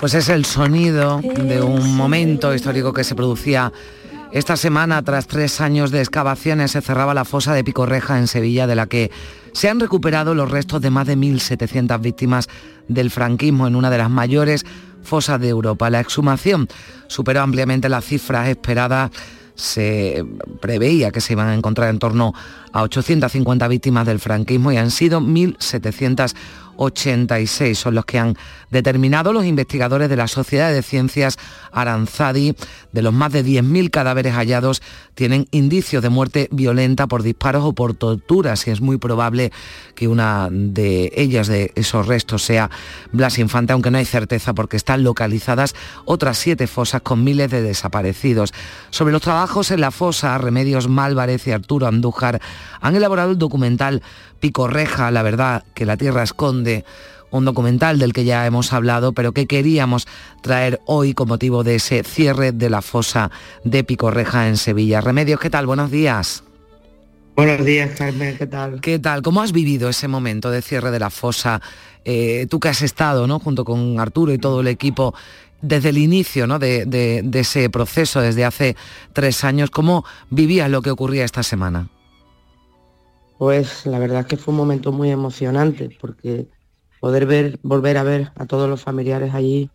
[0.00, 3.72] Pues es el sonido de un momento histórico que se producía
[4.32, 8.66] esta semana, tras tres años de excavaciones, se cerraba la fosa de Picorreja en Sevilla,
[8.66, 9.10] de la que
[9.52, 12.48] se han recuperado los restos de más de 1.700 víctimas
[12.88, 14.66] del franquismo en una de las mayores
[15.02, 15.88] fosas de Europa.
[15.90, 16.68] La exhumación
[17.06, 19.10] superó ampliamente las cifras esperadas
[19.56, 20.24] se
[20.60, 22.32] preveía que se iban a encontrar en torno
[22.72, 26.34] a 850 víctimas del franquismo y han sido 1.700
[26.76, 28.36] 86 son los que han
[28.70, 31.38] determinado los investigadores de la Sociedad de Ciencias
[31.72, 32.54] Aranzadi.
[32.92, 34.82] De los más de 10.000 cadáveres hallados,
[35.14, 39.52] tienen indicios de muerte violenta por disparos o por torturas y es muy probable
[39.94, 42.70] que una de ellas, de esos restos, sea
[43.12, 47.62] Blas Infante, aunque no hay certeza porque están localizadas otras siete fosas con miles de
[47.62, 48.52] desaparecidos.
[48.90, 52.40] Sobre los trabajos en la fosa, Remedios Málvarez y Arturo Andújar
[52.80, 54.02] han elaborado el documental
[54.40, 56.84] Picorreja, la verdad que la tierra esconde,
[57.30, 60.06] un documental del que ya hemos hablado, pero que queríamos
[60.42, 63.30] traer hoy con motivo de ese cierre de la fosa
[63.64, 65.00] de Picorreja en Sevilla.
[65.00, 65.66] Remedios, ¿qué tal?
[65.66, 66.42] Buenos días.
[67.34, 68.80] Buenos días, Carmen, ¿qué tal?
[68.80, 69.20] ¿Qué tal?
[69.20, 71.60] ¿Cómo has vivido ese momento de cierre de la fosa?
[72.04, 73.38] Eh, tú que has estado, ¿no?
[73.38, 75.14] Junto con Arturo y todo el equipo,
[75.60, 76.58] desde el inicio ¿no?
[76.58, 78.76] de, de ese proceso, desde hace
[79.12, 81.88] tres años, ¿cómo vivías lo que ocurría esta semana?
[83.38, 86.48] Pues la verdad es que fue un momento muy emocionante porque
[87.00, 89.70] poder ver, volver a ver a todos los familiares allí,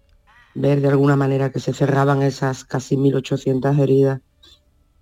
[0.55, 4.21] ver de alguna manera que se cerraban esas casi 1.800 heridas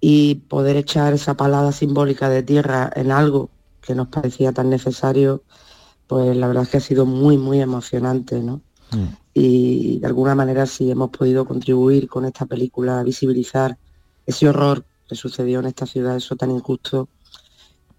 [0.01, 3.49] y poder echar esa palada simbólica de tierra en algo
[3.81, 5.43] que nos parecía tan necesario,
[6.07, 8.61] pues la verdad es que ha sido muy, muy emocionante, ¿no?
[8.91, 9.07] Mm.
[9.33, 13.77] Y de alguna manera sí hemos podido contribuir con esta película a visibilizar
[14.25, 17.09] ese horror que sucedió en esta ciudad, eso tan injusto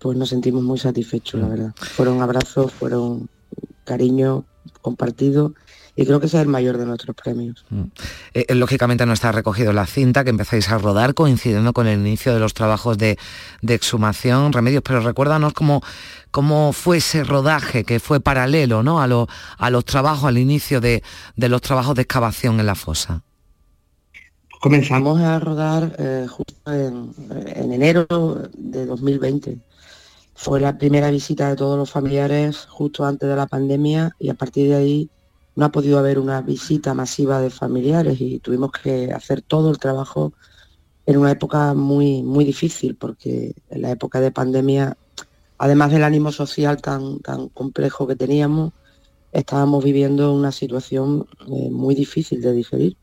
[0.00, 1.50] pues nos sentimos muy satisfechos, la mm.
[1.50, 1.74] verdad.
[1.76, 3.28] Fueron abrazos, fueron
[3.84, 4.44] cariño
[4.80, 5.54] compartido
[5.96, 7.64] y creo que ese es el mayor de nuestros premios.
[7.68, 7.82] Mm.
[8.32, 12.00] Eh, eh, lógicamente no está recogido la cinta que empezáis a rodar coincidiendo con el
[12.00, 13.18] inicio de los trabajos de,
[13.62, 15.82] exhumación, remedios, pero recuérdanos cómo,
[16.30, 19.00] cómo fue ese rodaje que fue paralelo ¿no?
[19.02, 19.26] a,
[19.58, 21.02] a los trabajos, al inicio de,
[21.36, 23.22] los trabajos de excavación en la fosa.
[24.60, 27.14] Comenzamos a rodar eh, justo en,
[27.54, 28.06] en enero
[28.54, 29.58] de 2020
[30.40, 34.34] fue la primera visita de todos los familiares justo antes de la pandemia y a
[34.34, 35.10] partir de ahí
[35.54, 39.78] no ha podido haber una visita masiva de familiares y tuvimos que hacer todo el
[39.78, 40.32] trabajo
[41.04, 44.96] en una época muy, muy difícil porque en la época de pandemia,
[45.58, 48.72] además del ánimo social tan, tan complejo que teníamos,
[49.32, 52.96] estábamos viviendo una situación eh, muy difícil de digerir.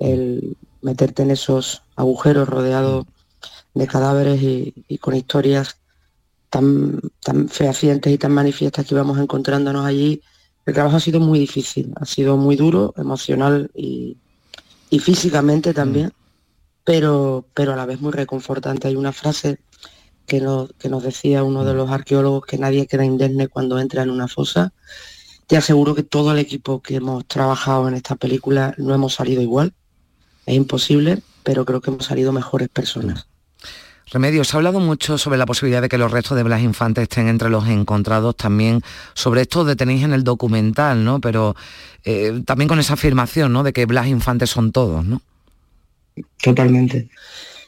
[0.00, 3.06] El meterte en esos agujeros rodeados
[3.72, 5.78] de cadáveres y con historias
[6.54, 10.22] tan, tan fehacientes y tan manifiestas que íbamos encontrándonos allí,
[10.66, 14.16] el trabajo ha sido muy difícil, ha sido muy duro, emocional y,
[15.00, 16.12] físicamente también,
[16.84, 18.86] pero, pero a la vez muy reconfortante.
[18.86, 19.58] Hay una frase
[20.24, 24.04] que nos, que nos decía uno de los arqueólogos que nadie queda indemne cuando entra
[24.04, 24.72] en una fosa.
[25.48, 29.42] Te aseguro que todo el equipo que hemos trabajado en esta película no hemos salido
[29.42, 29.74] igual.
[30.46, 33.26] Es imposible, pero creo que hemos salido mejores personas.
[34.10, 37.02] Remedios, se ha hablado mucho sobre la posibilidad de que los restos de Blas Infante
[37.02, 38.82] estén entre los encontrados, también
[39.14, 41.20] sobre esto de tenéis en el documental, ¿no?
[41.20, 41.56] Pero
[42.04, 43.62] eh, también con esa afirmación, ¿no?
[43.62, 45.22] De que Blas Infante son todos, ¿no?
[46.42, 47.08] Totalmente.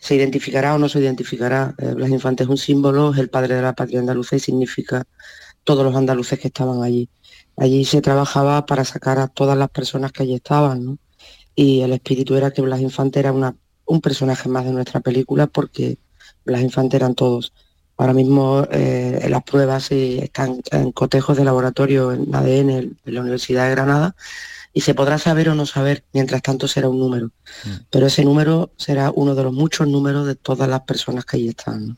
[0.01, 1.75] Se identificará o no se identificará.
[1.79, 5.05] Eh, Blas Infante es un símbolo, es el padre de la patria andaluza y significa
[5.65, 7.09] todos los andaluces que estaban allí.
[7.57, 10.99] Allí se trabajaba para sacar a todas las personas que allí estaban, ¿no?
[11.55, 15.47] Y el espíritu era que Blas Infante era una, un personaje más de nuestra película
[15.47, 15.97] porque
[16.47, 17.53] las infantes eran todos.
[17.99, 23.65] Ahora mismo eh, las pruebas están en cotejos de laboratorio en ADN en la Universidad
[23.65, 24.17] de Granada
[24.75, 27.29] y se podrá saber o no saber, mientras tanto será un número.
[27.65, 27.71] Mm.
[27.89, 31.49] Pero ese número será uno de los muchos números de todas las personas que allí
[31.49, 31.97] están.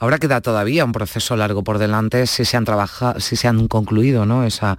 [0.00, 3.68] Ahora queda todavía un proceso largo por delante si se han trabajado, si se han
[3.68, 4.44] concluido ¿no?
[4.44, 4.76] Esa,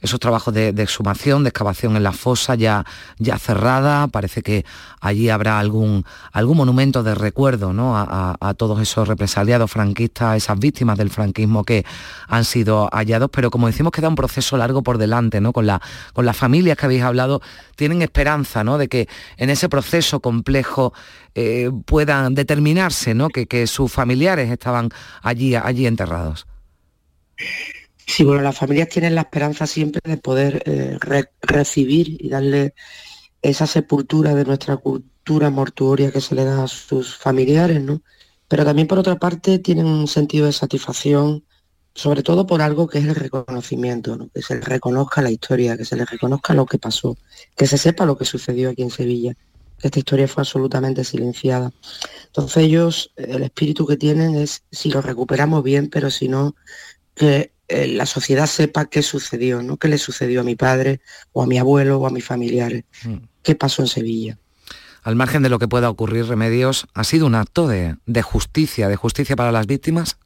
[0.00, 2.84] esos trabajos de, exhumación, de excavación en la fosa ya,
[3.18, 4.08] ya cerrada.
[4.08, 4.64] Parece que
[5.00, 7.96] allí habrá algún, algún monumento de recuerdo ¿no?
[7.96, 11.84] a, todos esos represaliados franquistas, a esas víctimas del franquismo que
[12.28, 13.30] han sido hallados.
[13.32, 15.52] Pero como decimos, queda un proceso largo por delante, ¿no?
[15.52, 15.80] Con, la,
[16.12, 17.40] con las familias que habéis hablado,
[17.76, 18.78] tienen esperanza ¿no?
[18.78, 20.92] de que en ese proceso complejo
[21.34, 23.28] eh, puedan determinarse ¿no?
[23.28, 24.90] que, que sus familiares estaban
[25.22, 26.46] allí, allí enterrados.
[28.06, 30.98] Sí, bueno, las familias tienen la esperanza siempre de poder eh,
[31.42, 32.74] recibir y darle
[33.42, 38.02] esa sepultura de nuestra cultura mortuoria que se le da a sus familiares, ¿no?
[38.48, 41.44] Pero también por otra parte tienen un sentido de satisfacción
[41.96, 45.86] sobre todo por algo que es el reconocimiento, que se le reconozca la historia, que
[45.86, 47.16] se le reconozca lo que pasó,
[47.56, 49.34] que se sepa lo que sucedió aquí en Sevilla,
[49.78, 51.72] que esta historia fue absolutamente silenciada.
[52.26, 56.54] Entonces ellos, el espíritu que tienen es si lo recuperamos bien, pero si no,
[57.14, 59.76] que eh, la sociedad sepa qué sucedió, ¿no?
[59.76, 61.00] qué le sucedió a mi padre
[61.32, 63.16] o a mi abuelo o a mis familiares, mm.
[63.42, 64.38] qué pasó en Sevilla.
[65.02, 68.88] Al margen de lo que pueda ocurrir, Remedios, ¿ha sido un acto de, de justicia,
[68.88, 70.18] de justicia para las víctimas?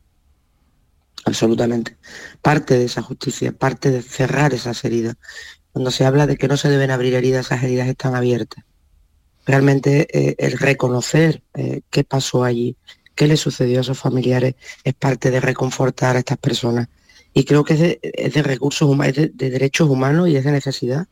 [1.25, 1.97] absolutamente.
[2.43, 5.17] Parte de esa justicia, parte de cerrar esas heridas.
[5.73, 8.65] Cuando se habla de que no se deben abrir heridas, esas heridas están abiertas.
[9.47, 12.77] Realmente eh, el reconocer eh, qué pasó allí,
[13.15, 16.89] qué le sucedió a esos familiares, es parte de reconfortar a estas personas.
[17.33, 21.07] Y creo que es de, recursos humanos, de, de derechos humanos y es de necesidad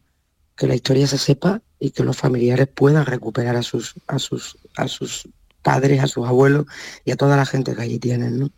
[0.59, 3.95] que la historia se sepa y que los familiares puedan recuperar a sus,
[5.63, 6.67] padres, a sus abuelos
[7.05, 8.41] y a toda la gente que allí tienen.
[8.41, 8.51] ¿no?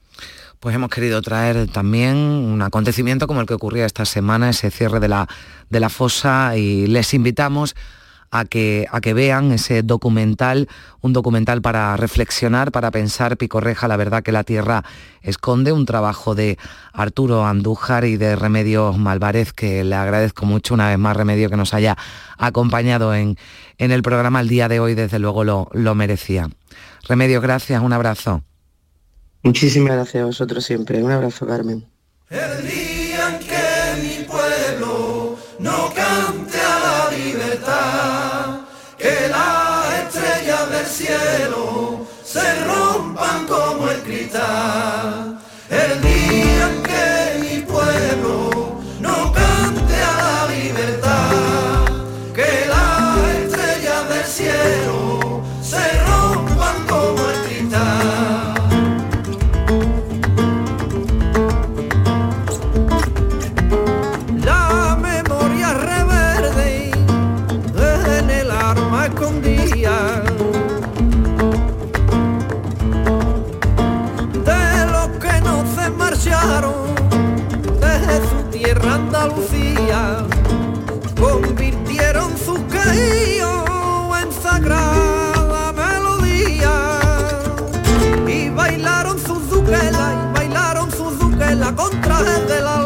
[0.59, 5.01] pues hemos querido traer también un acontecimiento como el que ocurría esta semana, ese cierre
[5.01, 5.09] de
[5.81, 7.77] la fosa, y les invitamos
[8.31, 10.69] a que, a que vean ese documental,
[11.01, 14.85] un documental para reflexionar, para pensar, Picorreja, la verdad que la tierra
[15.23, 16.59] esconde, un trabajo de
[16.93, 21.57] Arturo Andújar y de Remedios Malvarez, que le agradezco mucho una vez más, Remedio, que
[21.57, 21.97] nos haya
[22.39, 23.37] acompañado en,
[23.79, 26.49] en el programa el día de hoy, desde luego lo, lo merecía.
[27.09, 28.43] Remedio, gracias, un abrazo.
[29.43, 31.03] Muchísimas gracias a vosotros siempre.
[31.03, 31.87] Un abrazo, Carmen.
[79.21, 80.25] Andalucía
[81.21, 83.69] convirtieron sus quejíos
[84.19, 86.73] en sagrada melodía
[88.27, 92.80] y bailaron sus zuquelas y bailaron sus zuquelas con trajes de la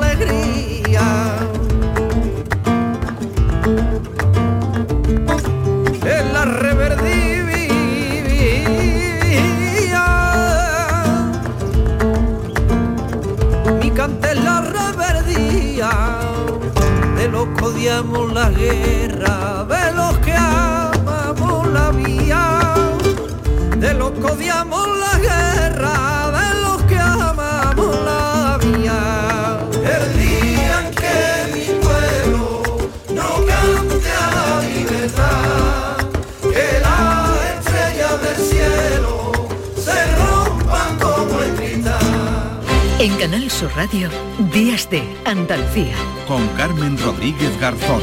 [43.64, 44.10] Sur Radio,
[44.52, 45.94] Días de Andalucía.
[46.28, 48.02] Con Carmen Rodríguez Garzón.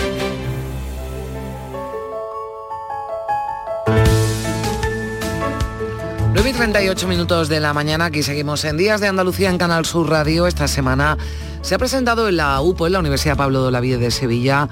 [6.52, 10.10] Y 38 minutos de la mañana, aquí seguimos en Días de Andalucía en Canal Sur
[10.10, 10.48] Radio.
[10.48, 11.20] Esta semana
[11.62, 14.68] se ha presentado en la UPO, en la Universidad Pablo de Olavide de Sevilla,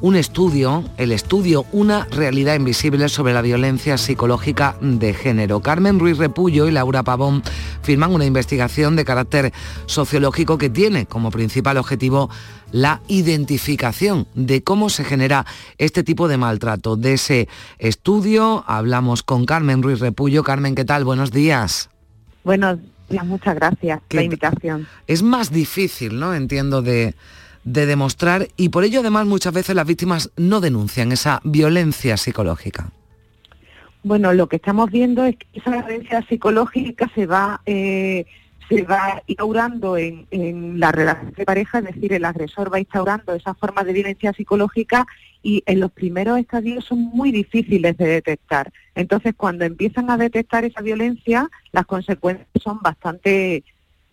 [0.00, 5.60] un estudio, el estudio Una realidad invisible sobre la violencia psicológica de género.
[5.60, 7.44] Carmen Ruiz Repullo y Laura Pavón
[7.82, 9.52] firman una investigación de carácter
[9.86, 12.30] sociológico que tiene como principal objetivo
[12.70, 15.46] la identificación de cómo se genera
[15.78, 16.96] este tipo de maltrato.
[16.96, 20.42] De ese estudio hablamos con Carmen Ruiz Repullo.
[20.42, 21.04] Carmen, ¿qué tal?
[21.04, 21.90] Buenos días.
[22.44, 22.78] Buenos
[23.08, 24.86] días, muchas gracias por la invitación.
[25.06, 26.34] Es más difícil, ¿no?
[26.34, 27.14] Entiendo de,
[27.64, 32.90] de demostrar y por ello además muchas veces las víctimas no denuncian esa violencia psicológica.
[34.04, 38.26] Bueno, lo que estamos viendo es que esa violencia psicológica se va eh,
[38.68, 43.34] se va instaurando en, en la relación de pareja, es decir, el agresor va instaurando
[43.34, 45.06] esa forma de violencia psicológica
[45.42, 48.72] y en los primeros estadios son muy difíciles de detectar.
[48.94, 53.64] Entonces, cuando empiezan a detectar esa violencia, las consecuencias son bastante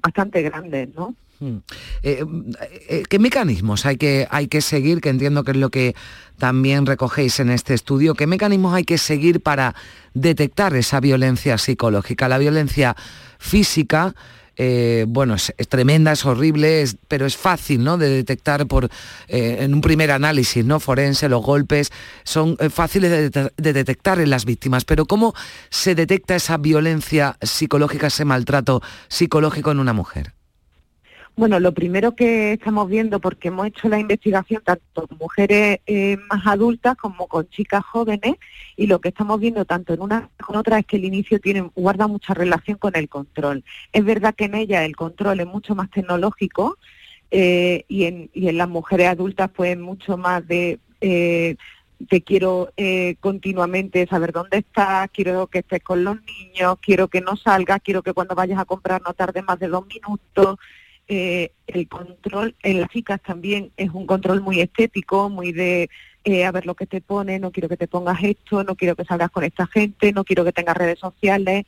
[0.02, 1.16] bastante grandes, ¿no?
[1.40, 1.58] Hmm.
[2.04, 2.26] Eh,
[2.90, 5.02] eh, ¿Qué mecanismos hay que, hay que seguir?
[5.02, 5.96] Que entiendo que es lo que
[6.38, 8.16] también recogéis en este estudio.
[8.16, 9.76] ¿Qué mecanismos hay que seguir para
[10.14, 12.28] detectar esa violencia psicológica?
[12.28, 12.96] La violencia
[13.38, 14.16] física,
[14.62, 17.98] eh, bueno, es, tremenda, es horrible, es, pero es fácil ¿no?
[17.98, 18.90] de detectar por,
[19.30, 20.82] eh, en un primer análisis ¿no?
[20.82, 21.92] forense, los golpes
[22.26, 24.84] son eh, fáciles de, detectar en las víctimas.
[24.84, 25.34] Pero ¿cómo
[25.70, 30.34] se detecta esa violencia psicológica, ese maltrato psicológico en una mujer?
[31.36, 36.18] Bueno, lo primero que estamos viendo, porque hemos hecho la investigación tanto con mujeres eh,
[36.30, 38.36] más adultas como con chicas jóvenes,
[38.76, 41.40] y lo que estamos viendo tanto en una como en otra es que el inicio
[41.40, 43.64] tiene, guarda mucha relación con el control.
[43.94, 46.78] Es verdad que en ella el control es mucho más tecnológico
[47.32, 50.80] eh, y, en, las mujeres adultas pues mucho más de...
[51.02, 51.56] Eh,
[52.08, 57.20] te quiero eh, continuamente saber dónde estás, quiero que estés con los niños, quiero que
[57.20, 60.58] no salgas, quiero que cuando vayas a comprar no tarde más de dos minutos.
[61.12, 65.90] Eh, el control en las chicas también es un control muy estético, muy de
[66.24, 68.96] eh, a ver lo que te pone, no quiero que te pongas esto, no quiero
[68.96, 71.66] que salgas con esta gente, no quiero que tengas redes sociales.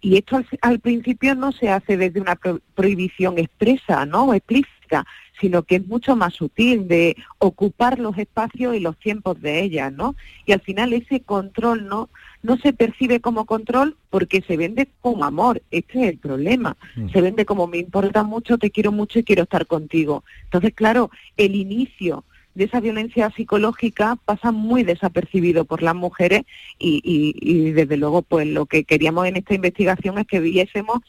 [0.00, 4.32] Y esto al, principio no se hace desde una pro- prohibición expresa, ¿no?
[4.32, 5.04] Explícita,
[5.40, 9.92] sino que es mucho más sutil de ocupar los espacios y los tiempos de ellas,
[9.92, 10.14] ¿no?
[10.46, 12.08] Y al final ese control no
[12.40, 16.76] no se percibe como control porque se vende como amor, este es el problema.
[17.12, 20.22] Se vende como me importa mucho, te quiero mucho y quiero estar contigo.
[20.44, 22.24] Entonces, claro, el inicio
[22.54, 26.42] de esa violencia psicológica pasa muy desapercibido por las mujeres
[26.78, 31.00] y, y- y, desde luego pues lo que queríamos en esta investigación es que viésemos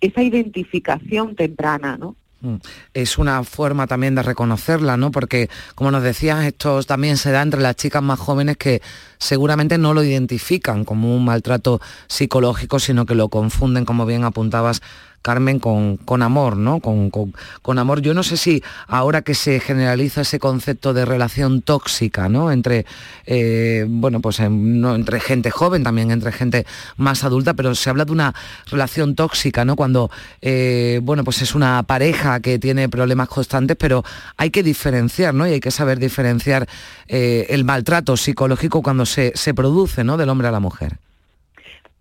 [0.00, 2.14] esa identificación temprana, ¿no?
[2.40, 2.56] Mm.
[2.94, 5.10] Es una forma también de reconocerla, ¿no?
[5.10, 8.80] Porque, como nos decías, esto también se da entre las chicas más jóvenes que
[9.18, 14.82] seguramente no lo identifican como un maltrato psicológico, sino que lo confunden, como bien apuntabas,
[15.22, 16.80] Carmen, con, con amor, ¿no?
[16.80, 18.00] Con, con- con amor.
[18.00, 22.50] Yo no sé si ahora que se generaliza ese concepto de relación tóxica, ¿no?
[22.52, 22.86] Entre,
[23.26, 26.66] eh, bueno, pues no, entre gente joven, también entre gente
[26.96, 28.34] más adulta, pero se habla de una
[28.70, 29.76] relación tóxica, ¿no?
[29.76, 30.10] Cuando,
[30.40, 34.04] eh, bueno, pues es una pareja que tiene problemas constantes, pero
[34.36, 35.46] hay que diferenciar, ¿no?
[35.46, 36.68] Y hay que saber diferenciar
[37.08, 40.16] eh, el maltrato psicológico cuando se, se produce, ¿no?
[40.16, 40.98] Del hombre a la mujer.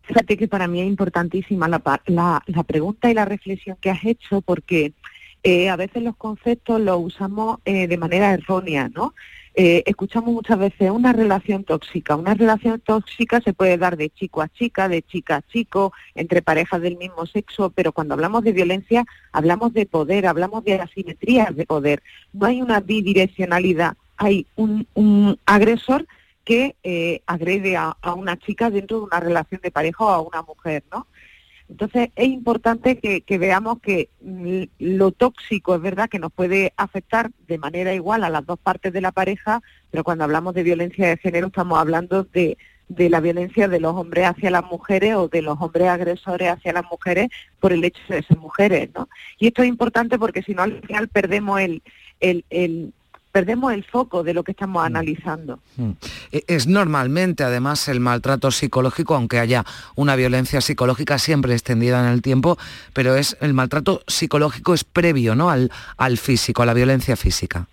[0.08, 4.04] Fíjate que para mí es importantísima la, la- la pregunta y la reflexión que has
[4.06, 4.94] hecho porque
[5.44, 9.14] eh, a veces los conceptos los usamos eh, de manera errónea, ¿no?
[9.60, 12.16] Eh, escuchamos muchas veces una relación tóxica.
[12.16, 16.42] Una relación tóxica se puede dar de chico a chica, de chica a chico, entre
[16.44, 21.56] parejas del mismo sexo, pero cuando hablamos de violencia hablamos de poder, hablamos de asimetrías
[21.56, 22.04] de poder.
[22.34, 26.06] No hay una bidireccionalidad, hay un agresor
[26.48, 30.22] que eh, agrede a, a una chica dentro de una relación de pareja o a
[30.22, 31.08] una mujer, ¿no?
[31.70, 36.72] Entonces es importante que, que veamos que mm, lo tóxico es verdad que nos puede
[36.78, 40.64] afectar de manera igual a las dos partes de la pareja, pero cuando hablamos de
[40.64, 45.16] violencia de género estamos hablando de, de la violencia de los hombres hacia las mujeres
[45.16, 47.28] o de los hombres agresores hacia las mujeres
[47.60, 49.10] por el hecho de ser mujeres, ¿no?
[49.38, 51.82] Y esto es importante porque si no al final perdemos el,
[52.22, 52.94] el, el-
[53.38, 55.60] perdemos el foco de lo que estamos analizando.
[55.76, 55.92] Mm.
[56.32, 59.64] E- Es normalmente, además, el maltrato psicológico, aunque haya
[59.96, 62.58] una violencia psicológica siempre extendida en el tiempo,
[62.94, 65.52] pero es el maltrato psicológico es previo, ¿no?
[65.52, 67.68] Al, al físico, a la violencia física.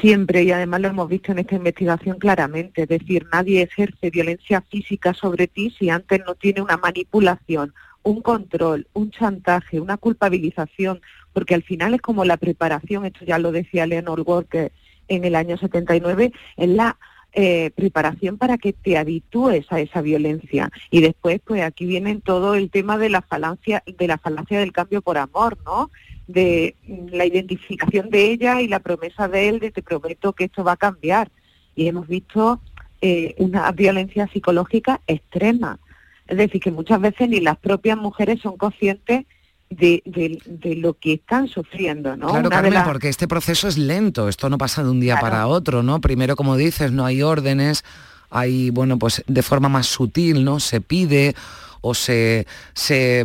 [0.00, 4.62] Siempre, y además lo hemos visto en esta investigación claramente, es decir, nadie ejerce violencia
[4.62, 7.72] física sobre ti si antes no tiene una manipulación,
[8.02, 11.00] un control, un chantaje, una culpabilización,
[11.32, 14.72] porque al final es como la preparación, esto ya lo decía Leonor Walker
[15.08, 16.96] en el año 79, es la
[17.32, 20.70] eh, preparación para que te habitúes a esa violencia.
[20.90, 24.72] Y después, pues aquí viene todo el tema de la falancia, de la falacia del
[24.72, 25.90] cambio por amor, ¿no?
[26.26, 30.62] de la identificación de ella y la promesa de él de te prometo que esto
[30.62, 31.30] va a cambiar.
[31.74, 32.60] Y hemos visto
[33.00, 35.78] eh, una violencia psicológica extrema.
[36.26, 39.24] Es decir, que muchas veces ni las propias mujeres son conscientes
[39.70, 42.28] de, de- de lo que están sufriendo, ¿no?
[42.28, 45.14] Claro, Una Carmen, las- porque este proceso es lento, esto no pasa de un día
[45.18, 45.26] Claro.
[45.26, 46.00] para otro, ¿no?
[46.00, 47.84] Primero, como dices, no hay órdenes,
[48.30, 50.58] hay, bueno, pues de forma más sutil, ¿no?
[50.60, 51.34] Se pide
[51.80, 53.24] o se, se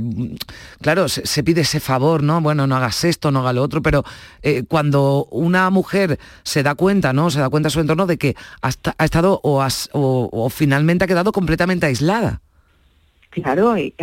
[0.80, 2.40] claro, se, se pide ese favor, ¿no?
[2.40, 4.04] Bueno, no hagas esto, no hagas lo otro, pero
[4.44, 7.32] eh, cuando una mujer se da cuenta, ¿no?
[7.32, 10.50] Se da cuenta su entorno de que ha, esta- ha estado o, has- o- o
[10.50, 12.42] finalmente ha quedado completamente aislada.
[13.32, 13.94] Claro, ay,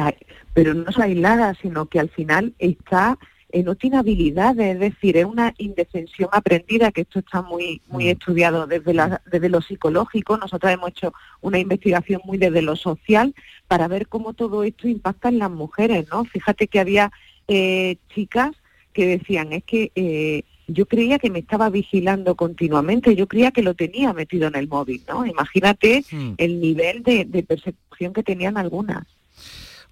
[0.53, 3.19] pero no es aislada, sino que al final está,
[3.51, 8.09] eh, no tiene habilidades, es decir, es una indefensión aprendida, que esto está muy, muy
[8.09, 10.37] estudiado desde, la, desde lo psicológico.
[10.37, 13.35] Nosotros hemos hecho una investigación muy desde lo social
[13.69, 16.25] para ver cómo todo esto impacta en las mujeres, ¿no?
[16.25, 17.13] Fíjate que había
[17.49, 18.53] eh, chicas
[18.93, 23.63] que decían, es que eh, yo creía que me estaba vigilando continuamente, yo creía que
[23.63, 25.27] lo tenía metido en el móvil, ¿no?
[25.27, 26.05] Imagínate
[26.37, 29.07] el nivel de, de persecución que tenían algunas.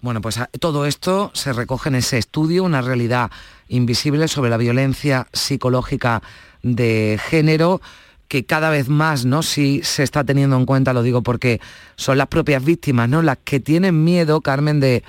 [0.01, 3.31] Bueno, pues a- todo esto se recoge en ese estudio, una realidad
[3.67, 6.21] invisible sobre la violencia psicológica
[6.63, 7.81] de género
[8.27, 11.59] que cada vez más no sí se está teniendo en cuenta, lo digo porque
[11.95, 13.21] son las propias víctimas, ¿no?
[13.23, 15.03] Las que tienen miedo, Carmen, de,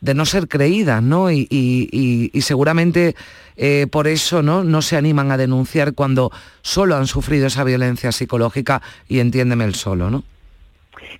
[0.00, 1.30] no ser creídas, ¿no?
[1.30, 3.14] Y seguramente
[3.56, 4.64] eh, por eso ¿no?
[4.64, 6.32] no se animan a denunciar cuando
[6.62, 10.24] solo han sufrido esa violencia psicológica y entiéndeme el solo, ¿no?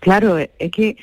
[0.00, 0.96] Claro, es que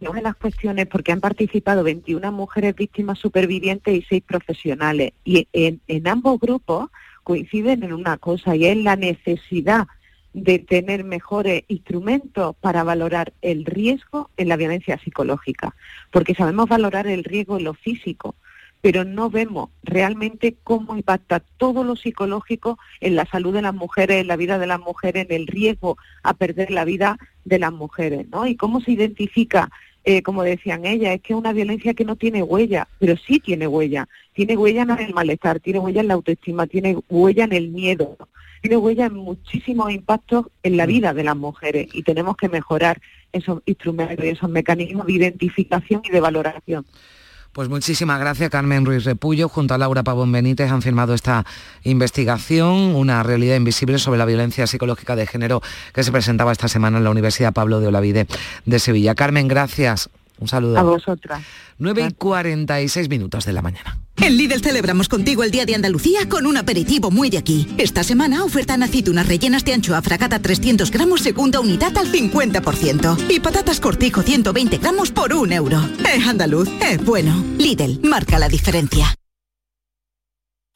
[0.00, 5.48] una de las cuestiones, porque han participado 21 mujeres víctimas supervivientes y 6 profesionales, y
[5.52, 6.90] en, en ambos grupos
[7.24, 9.86] coinciden en una cosa, y es la necesidad
[10.32, 15.74] de tener mejores instrumentos para valorar el riesgo en la violencia psicológica,
[16.10, 18.34] porque sabemos valorar el riesgo en lo físico,
[18.80, 24.20] pero no vemos realmente cómo impacta todo lo psicológico en la salud de las mujeres,
[24.20, 27.72] en la vida de las mujeres, en el riesgo a perder la vida de las
[27.72, 28.46] mujeres, ¿no?
[28.46, 29.70] Y cómo se identifica,
[30.04, 33.40] eh, como decían ellas, es que es una violencia que no tiene huella, pero sí
[33.40, 34.08] tiene huella.
[34.32, 38.16] Tiene huella en el malestar, tiene huella en la autoestima, tiene huella en el miedo,
[38.62, 43.00] tiene huella en muchísimos impactos en la vida de las mujeres y tenemos que mejorar
[43.32, 46.86] esos instrumentos y esos mecanismos de identificación y de valoración.
[47.58, 49.48] Pues muchísimas gracias Carmen Ruiz Repullo.
[49.48, 51.44] Junto a Laura Pavón Benítez han firmado esta
[51.82, 55.60] investigación, una realidad invisible sobre la violencia psicológica de género
[55.92, 58.28] que se presentaba esta semana en la Universidad Pablo de Olavide
[58.64, 59.16] de Sevilla.
[59.16, 60.08] Carmen, gracias.
[60.40, 60.78] Un saludo.
[60.78, 61.42] A vosotras.
[61.78, 63.98] 9 y 46 minutos de la mañana.
[64.16, 67.68] En Lidl celebramos contigo el Día de Andalucía con un aperitivo muy de aquí.
[67.78, 73.30] Esta semana ofertan aceitunas rellenas de anchoa fragata 300 gramos segunda unidad al 50%.
[73.30, 75.80] Y patatas cortijo 120 gramos por un euro.
[76.12, 77.44] Es andaluz, es bueno.
[77.58, 79.14] Lidl, marca la diferencia.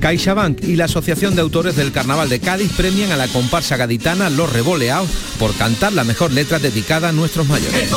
[0.00, 4.30] CaixaBank y la Asociación de Autores del Carnaval de Cádiz premian a la comparsa gaditana
[4.30, 5.08] Los Revoleados
[5.38, 7.90] por cantar la mejor letra dedicada a nuestros mayores.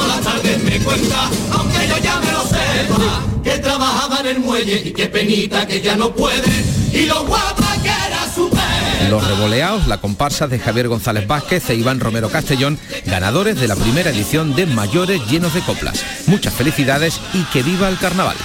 [9.10, 13.76] Los Revoleados, la comparsa de Javier González Vázquez e Iván Romero Castellón, ganadores de la
[13.76, 16.04] primera edición de Mayores llenos de coplas.
[16.28, 18.38] Muchas felicidades y que viva el carnaval.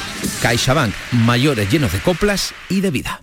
[0.43, 3.23] CaixaBank, mayores llenos de coplas y de vida.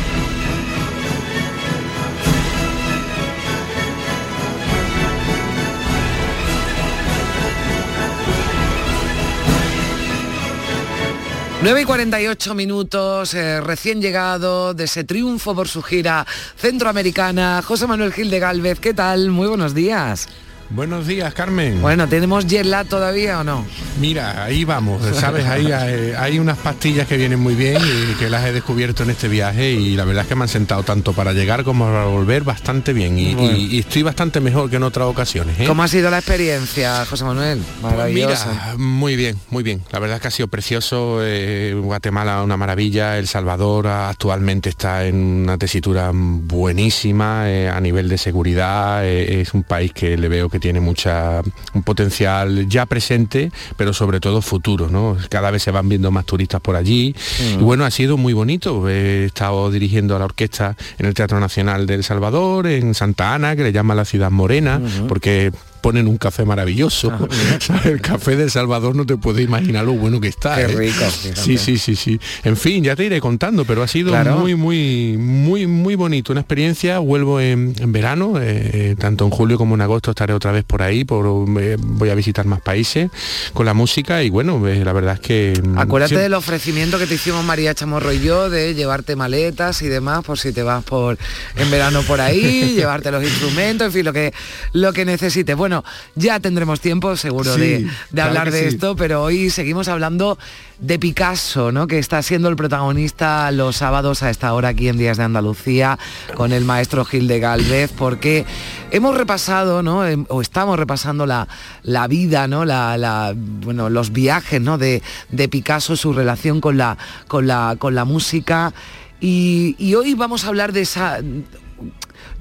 [11.63, 16.25] Nueve y 48 minutos, eh, recién llegado de ese triunfo por su gira
[16.57, 19.29] centroamericana, José Manuel Gil de Galvez, ¿qué tal?
[19.29, 20.27] Muy buenos días.
[20.73, 21.81] Buenos días, Carmen.
[21.81, 23.65] Bueno, ¿tenemos jet lag todavía o no?
[23.99, 25.45] Mira, ahí vamos, ¿sabes?
[25.45, 29.09] Ahí hay, hay unas pastillas que vienen muy bien y que las he descubierto en
[29.09, 32.05] este viaje y la verdad es que me han sentado tanto para llegar como para
[32.05, 33.51] volver bastante bien y, Bueno.
[33.57, 35.59] y- y estoy bastante mejor que en otras ocasiones.
[35.59, 35.65] ¿eh?
[35.67, 37.61] ¿Cómo ha sido la experiencia, José Manuel?
[37.81, 38.47] Maravillosa.
[38.49, 39.81] Mira, muy bien, muy bien.
[39.91, 41.19] La verdad es que ha sido precioso.
[41.21, 43.17] eh, Guatemala una maravilla.
[43.17, 49.05] El Salvador actualmente está en una tesitura buenísima eh, a nivel de seguridad.
[49.05, 51.41] eh, es un país que le veo que tiene mucha
[51.73, 54.87] un potencial ya presente, pero sobre todo futuro.
[54.89, 55.17] ¿no?
[55.29, 57.13] Cada vez se van viendo más turistas por allí.
[57.39, 57.59] Mm.
[57.59, 58.87] Y bueno, ha sido muy bonito.
[58.87, 63.33] He estado dirigiendo a la orquesta en el Teatro Nacional de El Salvador, en Santa
[63.33, 65.51] Ana, que le llaman la ciudad morena, porque
[65.81, 67.11] ponen un café maravilloso.
[67.59, 67.85] ¿Sabes?
[67.87, 70.55] El café de Salvador no te puedes imaginar lo bueno que está.
[70.55, 70.67] Qué ¿eh?
[70.67, 71.03] rico.
[71.35, 72.19] Sí, sí, sí, sí.
[72.43, 74.37] En fin, ya te iré contando, pero ha sido Claro.
[74.37, 76.31] muy, muy, muy, muy bonito.
[76.31, 76.99] Una experiencia.
[76.99, 80.81] Vuelvo en, en verano, eh, tanto en julio como en agosto estaré otra vez por
[80.81, 81.03] ahí.
[81.03, 81.25] Por,
[81.61, 83.09] eh, voy a visitar más países
[83.53, 85.53] con la música y bueno, eh, la verdad es que.
[85.63, 89.81] mm, Acuérdate sí- del ofrecimiento que te hicimos María Chamorro y yo de llevarte maletas
[89.81, 91.17] y demás por si te vas por
[91.55, 94.33] en verano por ahí, llevarte los instrumentos, en fin, lo que
[94.73, 95.55] lo que necesites.
[95.55, 98.65] Bueno, bueno, ya tendremos tiempo seguro Sí, de, de claro hablar de sí.
[98.75, 100.37] esto, pero hoy seguimos hablando
[100.79, 101.87] de Picasso, ¿no?
[101.87, 105.97] Que está siendo el protagonista los sábados a esta hora aquí en Días de Andalucía
[106.35, 108.45] con el maestro Gil de Galvez, porque
[108.91, 110.05] hemos repasado, ¿no?
[110.05, 111.47] Em, O estamos repasando la,
[111.83, 112.65] la vida, ¿no?
[112.65, 114.77] La, la- bueno, los viajes, ¿no?
[114.77, 116.97] De, de Picasso, su relación con la,
[117.29, 118.73] con la, con la música.
[119.21, 121.19] Y, y hoy vamos a hablar de esa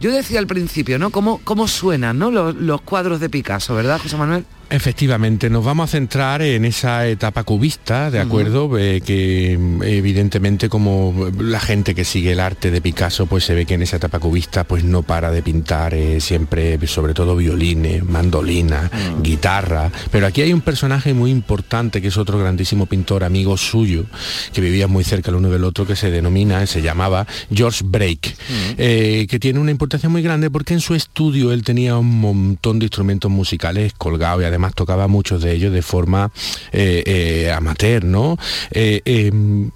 [0.00, 1.10] yo decía al principio, ¿no?
[1.10, 2.30] ¿Cómo, cómo suenan ¿no?
[2.30, 4.44] los, los cuadros de Picasso, ¿verdad, José Manuel?
[4.72, 8.78] Efectivamente, nos vamos a centrar en esa etapa cubista, ¿de acuerdo?
[8.78, 13.54] Eh, que mm, evidentemente como la gente que sigue el arte de Picasso, pues se
[13.54, 17.34] ve que en esa etapa cubista pues no para de pintar eh, siempre, sobre todo
[17.34, 18.88] violines, mandolina,
[19.20, 19.90] guitarra.
[20.12, 24.04] Pero aquí hay un personaje muy importante que es otro grandísimo pintor, amigo suyo,
[24.52, 28.36] que vivía muy cerca el uno del otro, que se denomina, se llamaba George Brake,
[28.78, 32.78] eh, que tiene una importancia muy grande porque en su estudio él tenía un montón
[32.78, 36.30] de instrumentos musicales colgados y además tocaba muchos de ellos de forma
[36.72, 38.38] eh, eh, amateur, ¿no?
[38.70, 39.32] Eh, eh,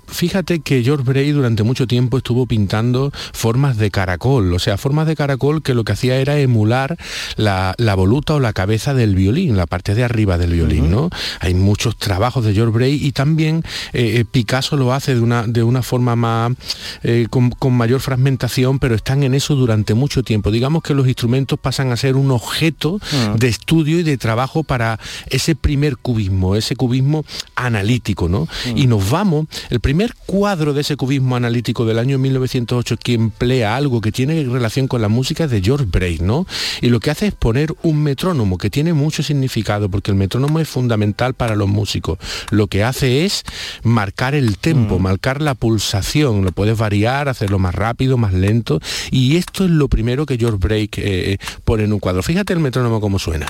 [0.07, 5.09] fíjate que George Bray durante mucho tiempo estuvo pintando formas de caracol, o sea, formas
[5.09, 6.97] de caracol que lo que hacía era emular
[7.37, 11.11] la, la voluta o la cabeza del violín, la parte de arriba del violín, ¿no?
[11.41, 15.65] Hay muchos trabajos de George Bray y también eh, Picasso lo hace de una, de
[15.65, 16.53] una forma más
[17.31, 20.50] con, con mayor fragmentación, pero están en eso durante mucho tiempo.
[20.50, 23.00] Digamos que los instrumentos pasan a ser un objeto
[23.36, 24.98] de estudio y de trabajo para
[25.28, 27.24] ese primer cubismo, ese cubismo
[27.55, 28.48] analítico, ¿no?
[28.74, 33.76] Y nos vamos, el primer cuadro de ese cubismo analítico del año 1908 que emplea
[33.76, 36.46] algo que tiene relación con la música es de George Bray, ¿no?
[36.80, 40.61] Y lo que hace es poner un metrónomo que tiene mucho significado porque el metrónomo
[40.61, 42.18] es fundamental para los músicos.
[42.50, 43.44] Lo que hace es
[43.82, 48.80] marcar el tempo, marcar la pulsación, lo puedes variar, hacerlo más rápido, más lento
[49.11, 52.20] y esto es lo primero que George Bray eh, pone en un cuadro.
[52.20, 53.47] Fíjate el metrónomo cómo suena.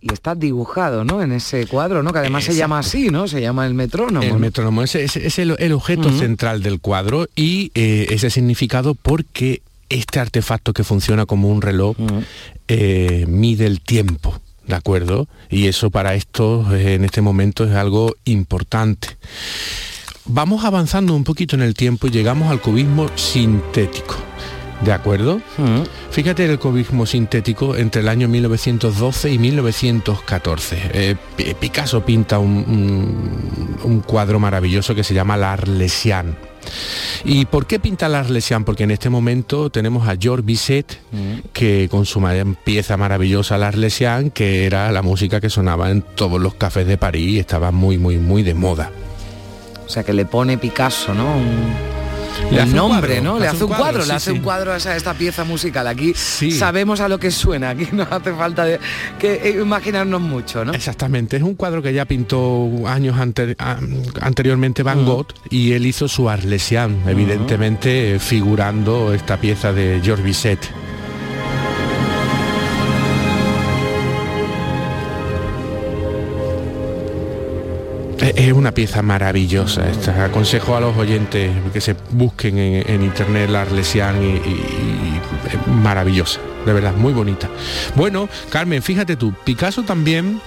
[0.00, 1.22] Y está dibujado, ¿no?
[1.22, 2.12] En ese cuadro, ¿no?
[2.12, 3.26] Que además se llama así, ¿no?
[3.28, 4.22] Se llama el metrónomo.
[4.22, 4.38] El ¿no?
[4.38, 9.62] metrónomo es, es- es el, el objeto central del cuadro y eh, ese significado porque
[9.88, 11.96] este artefacto que funciona como un reloj
[12.68, 14.40] eh, mide el tiempo.
[14.66, 15.28] ¿De acuerdo?
[15.48, 19.16] Y eso para esto eh, en este momento es algo importante.
[20.28, 24.16] Vamos avanzando un poquito en el tiempo y llegamos al cubismo sintético.
[24.84, 25.40] ¿De acuerdo?
[26.10, 30.76] Fíjate el cubismo sintético entre el año 1912 y 1914.
[30.92, 31.16] Eh,
[31.58, 36.36] Picasso pinta un, un- un cuadro maravilloso que se llama La Arlesian.
[37.24, 38.64] ¿Y por qué pinta la Arlesian?
[38.64, 40.98] Porque en este momento tenemos a George Bizet,
[41.54, 42.20] que con su
[42.64, 46.98] pieza maravillosa La Arlesian, que era la música que sonaba en todos los cafés de
[46.98, 48.90] París y estaba muy, muy, muy de moda.
[49.86, 51.36] O sea, que le pone Picasso, ¿no?
[51.36, 51.96] Un,
[52.54, 53.38] Le un nombre, cuadro, ¿no?
[53.40, 54.36] Le hace un cuadro, sí, le hace sí.
[54.36, 55.86] un cuadro a esa- esta pieza musical.
[55.86, 58.78] Aquí sabemos a lo que suena, aquí no hace falta de,
[59.18, 60.72] que eh, imaginarnos mucho, ¿no?
[60.74, 63.78] Exactamente, es un cuadro que ya pintó años ante- a-
[64.20, 70.22] anteriormente Van Gogh y él hizo su Arlesian, evidentemente eh, figurando esta pieza de George
[70.22, 70.58] Bizet.
[78.34, 79.88] Es una pieza maravillosa.
[79.88, 80.24] Esta.
[80.24, 85.20] Aconsejo a los oyentes que se busquen en, internet la Arlesian y- y
[85.52, 86.40] es maravillosa.
[86.66, 87.48] De verdad, muy bonita.
[87.94, 90.40] Bueno, Carmen, fíjate tú, Picasso también,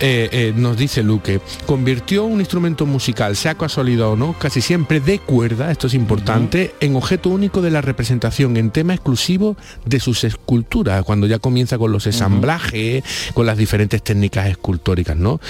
[0.00, 5.00] eh, eh, nos dice Luque, convirtió un instrumento musical, sea casualidad o no, casi siempre
[5.00, 9.56] de cuerda, esto es importante, en objeto único de la representación, en tema exclusivo
[9.86, 13.02] de sus esculturas, cuando ya comienza con los ensamblajes,
[13.32, 15.40] con las diferentes técnicas escultóricas, ¿no?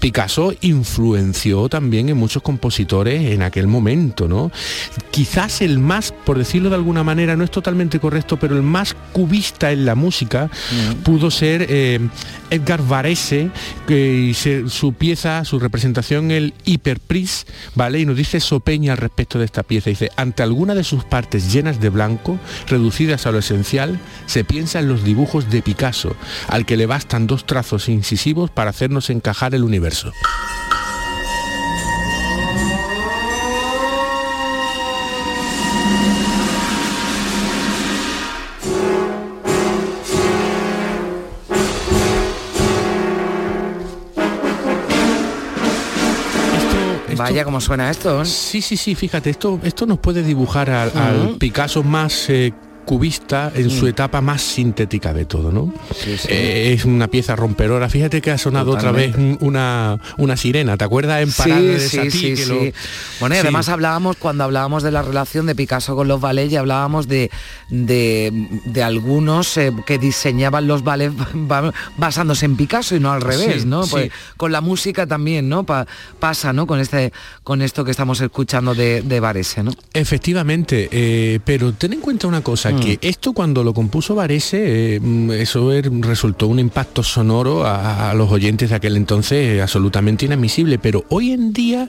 [0.00, 4.50] Picasso influenció también en muchos compositores en aquel momento, ¿no?
[5.10, 8.96] Quizás el más, por decirlo de alguna manera, no es totalmente correcto, pero el más
[9.12, 10.50] cubista en la música
[11.04, 12.00] pudo ser eh,
[12.50, 13.50] Edgar Varese,
[13.86, 14.34] que
[14.68, 18.00] su pieza, su representación, el Hiperpris, ¿vale?
[18.00, 21.52] Y nos dice Sopeña al respecto de esta pieza, dice, ante alguna de sus partes
[21.52, 22.38] llenas de blanco,
[22.68, 26.14] reducidas a lo esencial, se piensa en los dibujos de Picasso,
[26.48, 30.12] al que le bastan dos trazos incisivos para hacernos encajar el universo.
[47.16, 48.22] Vaya cómo suena esto.
[48.22, 48.26] ¿eh?
[48.26, 51.36] Sí, sí, sí, fíjate, esto, esto nos puede dibujar al.
[51.38, 52.52] Picasso más eh,
[52.86, 55.74] cubista en su etapa más sintética de todo, ¿no?
[56.28, 57.88] Eh, es una pieza romperora.
[57.90, 62.34] Fíjate que ha sonado otra vez una, una sirena, ¿te acuerdas en Parada de sí,
[62.34, 62.60] que lo-.
[63.20, 66.56] Bueno, y además hablábamos, cuando hablábamos de la relación de Picasso con los ballets, y
[66.56, 67.30] hablábamos de,
[67.68, 73.20] de, de algunos eh, que diseñaban los ballets ba- basándose en Picasso y no al
[73.20, 73.82] revés, ¿no?
[73.84, 73.90] sí.
[73.90, 75.64] Pues con la música también, ¿no?
[75.64, 75.86] Pa-
[76.20, 76.66] pasa, ¿no?
[76.66, 77.12] Con este,
[77.42, 79.72] con esto que estamos escuchando de, de Varese, ¿no?
[79.92, 82.80] Efectivamente, eh, pero ten en cuenta una cosa, Mm.
[82.80, 88.10] que esto cuando lo compuso Varese, eh, mm, eso er- resultó un impacto sonoro a,
[88.10, 91.88] a los oyentes de aquel entonces eh, absolutamente inadmisible, pero hoy en día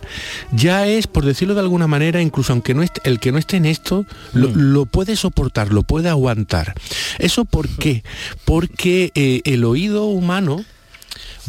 [0.51, 3.57] ya es, por decirlo de alguna manera, incluso aunque no esté, el que no esté
[3.57, 6.73] en esto, lo, lo puede soportar, lo puede aguantar.
[7.19, 8.03] ¿Eso por qué?
[8.45, 10.63] Porque eh, el oído humano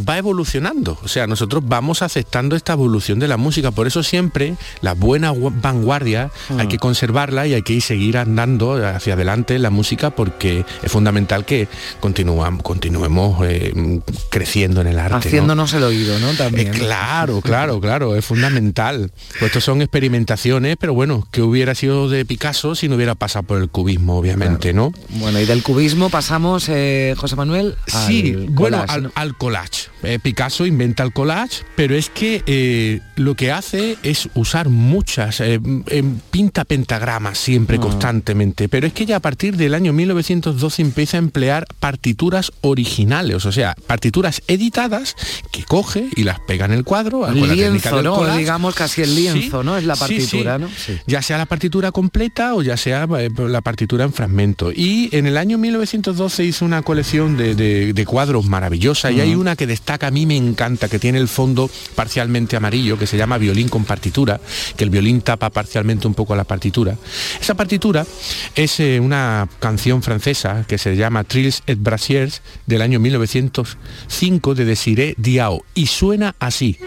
[0.06, 0.98] va evolucionando.
[1.02, 3.70] O sea, nosotros vamos aceptando esta evolución de la música.
[3.70, 8.74] Por eso siempre la buena gu- vanguardia hay que conservarla y hay que seguir andando
[8.86, 11.68] hacia adelante la música porque es fundamental que
[12.00, 15.12] continuam- continuemos eh, creciendo en el arte.
[15.12, 15.18] ¿no?
[15.18, 16.32] Haciéndonos el oído, ¿no?
[16.34, 16.68] También.
[16.68, 19.10] Eh, claro, claro, claro, es fundamental.
[19.38, 23.44] Pues estos son experimentaciones, pero bueno, que hubiera sido de Picasso si no hubiera pasado
[23.44, 24.92] por el cubismo, obviamente, ¿no?
[25.10, 29.12] Bueno, y del cubismo pasamos, eh, José Manuel, Sí, bueno, collage, al, ¿no?
[29.14, 29.87] al collage.
[30.02, 35.40] Eh, Picasso inventa el collage, pero es que eh, lo que hace es usar muchas,
[35.40, 37.80] eh, em, pinta pentagramas siempre, Ah.
[37.80, 43.44] constantemente, pero es que ya a partir del año 1912 empieza a emplear partituras originales,
[43.44, 45.16] o sea, partituras editadas
[45.50, 48.14] que coge y las pega en el cuadro con la técnica lienzo, del ¿no?
[48.14, 48.38] collage.
[48.38, 49.76] Digamos casi el lienzo, Sí, ¿no?
[49.76, 50.92] Es la partitura, sí.
[50.92, 50.98] ¿no?
[51.06, 54.70] Ya sea la partitura completa o ya sea eh, la partitura en fragmento.
[54.72, 59.34] Y en el año 1912 hizo una colección de, de- de cuadros maravillosa y hay
[59.34, 63.16] una que destaca, a mí me encanta, que tiene el fondo parcialmente amarillo, que se
[63.16, 64.40] llama Violín con partitura,
[64.76, 66.96] que el violín tapa parcialmente un poco la partitura.
[67.40, 68.04] Esa partitura
[68.54, 74.64] es eh, una canción francesa que se llama Trills et Brasiers del año 1905 de
[74.64, 76.78] Desiré Diao y suena así.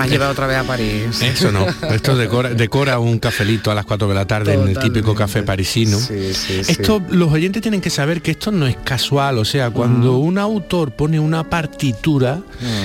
[0.00, 1.20] Me has llevado otra vez a París.
[1.22, 4.78] Eso no, esto decora, decora un cafelito a las 4 de la tarde en el
[4.78, 5.98] típico café parisino.
[6.08, 10.38] Esto, los oyentes tienen que saber que esto no es casual, o sea, cuando un
[10.38, 12.40] autor pone una partitura,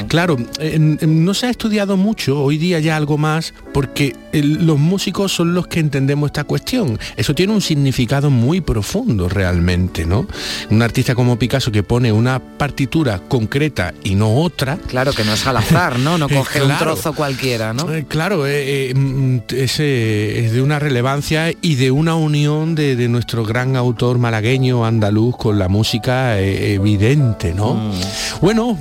[0.07, 4.65] claro, en- en- no se ha estudiado mucho, hoy día ya algo más, porque el-
[4.65, 6.99] los músicos son los que entendemos esta cuestión.
[7.15, 10.27] Eso tiene un significado muy profundo realmente, ¿no?
[10.69, 14.77] Un artista como Picasso que pone una partitura concreta y no otra.
[14.77, 16.17] Claro, que no es al azar, ¿no?
[16.17, 16.85] No Eh, coge un claro.
[17.11, 17.91] Cualquiera, ¿no?
[17.93, 22.75] Eh, claro, eh, eh, mm, es, eh, es de una relevancia y de una unión
[22.75, 27.75] de, de nuestro gran autor malagueño andaluz con la música evidente, ¿no?
[27.75, 27.91] Mm.
[28.41, 28.77] Bueno,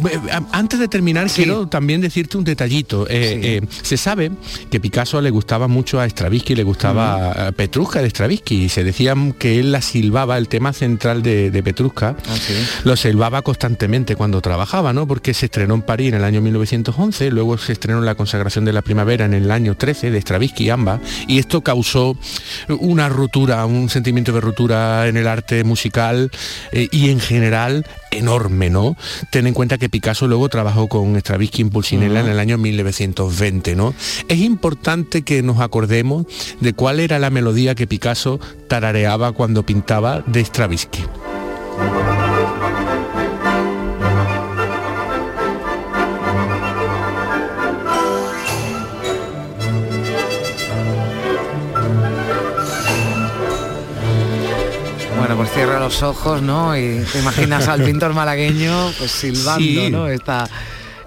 [0.52, 3.06] antes de terminar quiero también decirte un detallito.
[3.06, 4.30] Se sabe
[4.70, 8.84] que Picasso le gustaba mucho a Stravinsky, le gustaba a Petrushka de Stravinsky y se
[8.84, 12.36] decía que él la silbaba, el tema central de, de Petrushka, Ah,
[12.84, 15.06] lo silbaba constantemente cuando trabajaba, ¿no?
[15.06, 18.72] Porque se estrenó en París en el año 1911, luego se estrenó la consagración de
[18.72, 22.16] la primavera en el año 13 de Stravinsky ambas, y esto causó
[22.68, 26.30] una ruptura, un sentimiento de ruptura en el arte musical
[26.72, 28.96] eh, y en general enorme, ¿no?
[29.30, 33.74] Ten en cuenta que Picasso luego trabajó con Stravinsky en Pulcinella en el año 1920,
[33.74, 33.94] ¿no?
[34.28, 36.26] Es importante que nos acordemos
[36.60, 41.04] de cuál era la melodía que Picasso tarareaba cuando pintaba de Stravinsky.
[55.24, 56.76] Bueno, pues cierra los ojos, ¿no?
[56.76, 59.88] Y te imaginas al pintor malagueño pues silbando, Sí.
[59.90, 60.06] ¿no?
[60.06, 60.46] Esta,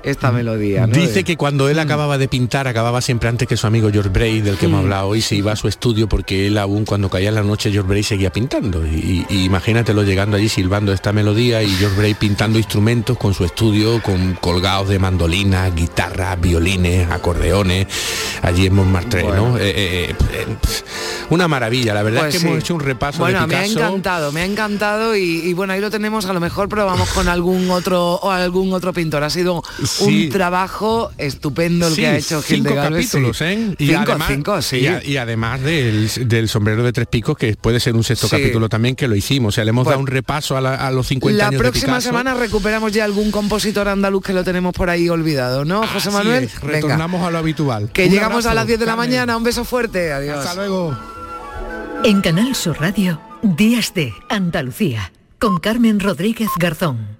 [0.09, 0.93] esta melodía, ¿no?
[0.95, 4.41] Dice que cuando él acababa de pintar, acababa siempre antes que su amigo George Bray,
[4.41, 4.83] del que hemos Mm.
[4.85, 7.71] hablado hoy, se iba a su estudio porque él aún cuando caía en la noche,
[7.71, 8.85] George Bray seguía pintando.
[8.85, 13.43] Y, y imagínatelo llegando allí silbando esta melodía y George Bray pintando instrumentos con su
[13.45, 17.87] estudio, con colgados de mandolinas, guitarras, violines, acordeones,
[18.41, 19.57] allí en Montmartre, ¿no?
[19.57, 20.45] Eh, eh, eh,
[21.29, 22.51] una maravilla, la verdad Pues es que sí.
[22.51, 23.79] hemos hecho un repaso Bueno, de me ha Picasso.
[23.79, 27.27] encantado, me ha encantado y, y bueno, ahí lo tenemos, a lo mejor probamos con
[27.27, 29.23] algún otro o algún otro pintor.
[29.23, 29.61] Ha sido
[30.01, 33.05] un trabajo estupendo el Sí, que ha hecho Gil de cinco Galvez.
[33.05, 33.11] sí.
[33.11, 33.75] capítulos, ¿eh?
[33.77, 34.77] Y cinco, además, cinco, sí.
[34.77, 38.27] y, a- y además del, del sombrero de tres picos, que puede ser un sexto
[38.27, 38.35] Sí.
[38.37, 39.53] capítulo también, que lo hicimos.
[39.53, 41.61] O sea, le hemos Pues- dado un repaso a, la- a los 50 La años
[41.61, 45.81] de próxima semana recuperamos ya algún compositor andaluz que lo tenemos por ahí olvidado, ¿no,
[45.87, 46.43] José Así Manuel?
[46.45, 47.89] es, Venga, retornamos a lo habitual.
[47.91, 49.09] que Un llegamos a las 10 de la Carmen.
[49.09, 49.37] mañana.
[49.37, 50.11] Un beso fuerte.
[50.13, 50.37] Adiós.
[50.39, 50.97] Hasta luego.
[52.03, 57.16] En Canal Sur Radio, Días de Andalucía, con Carmen Rodríguez Garzón.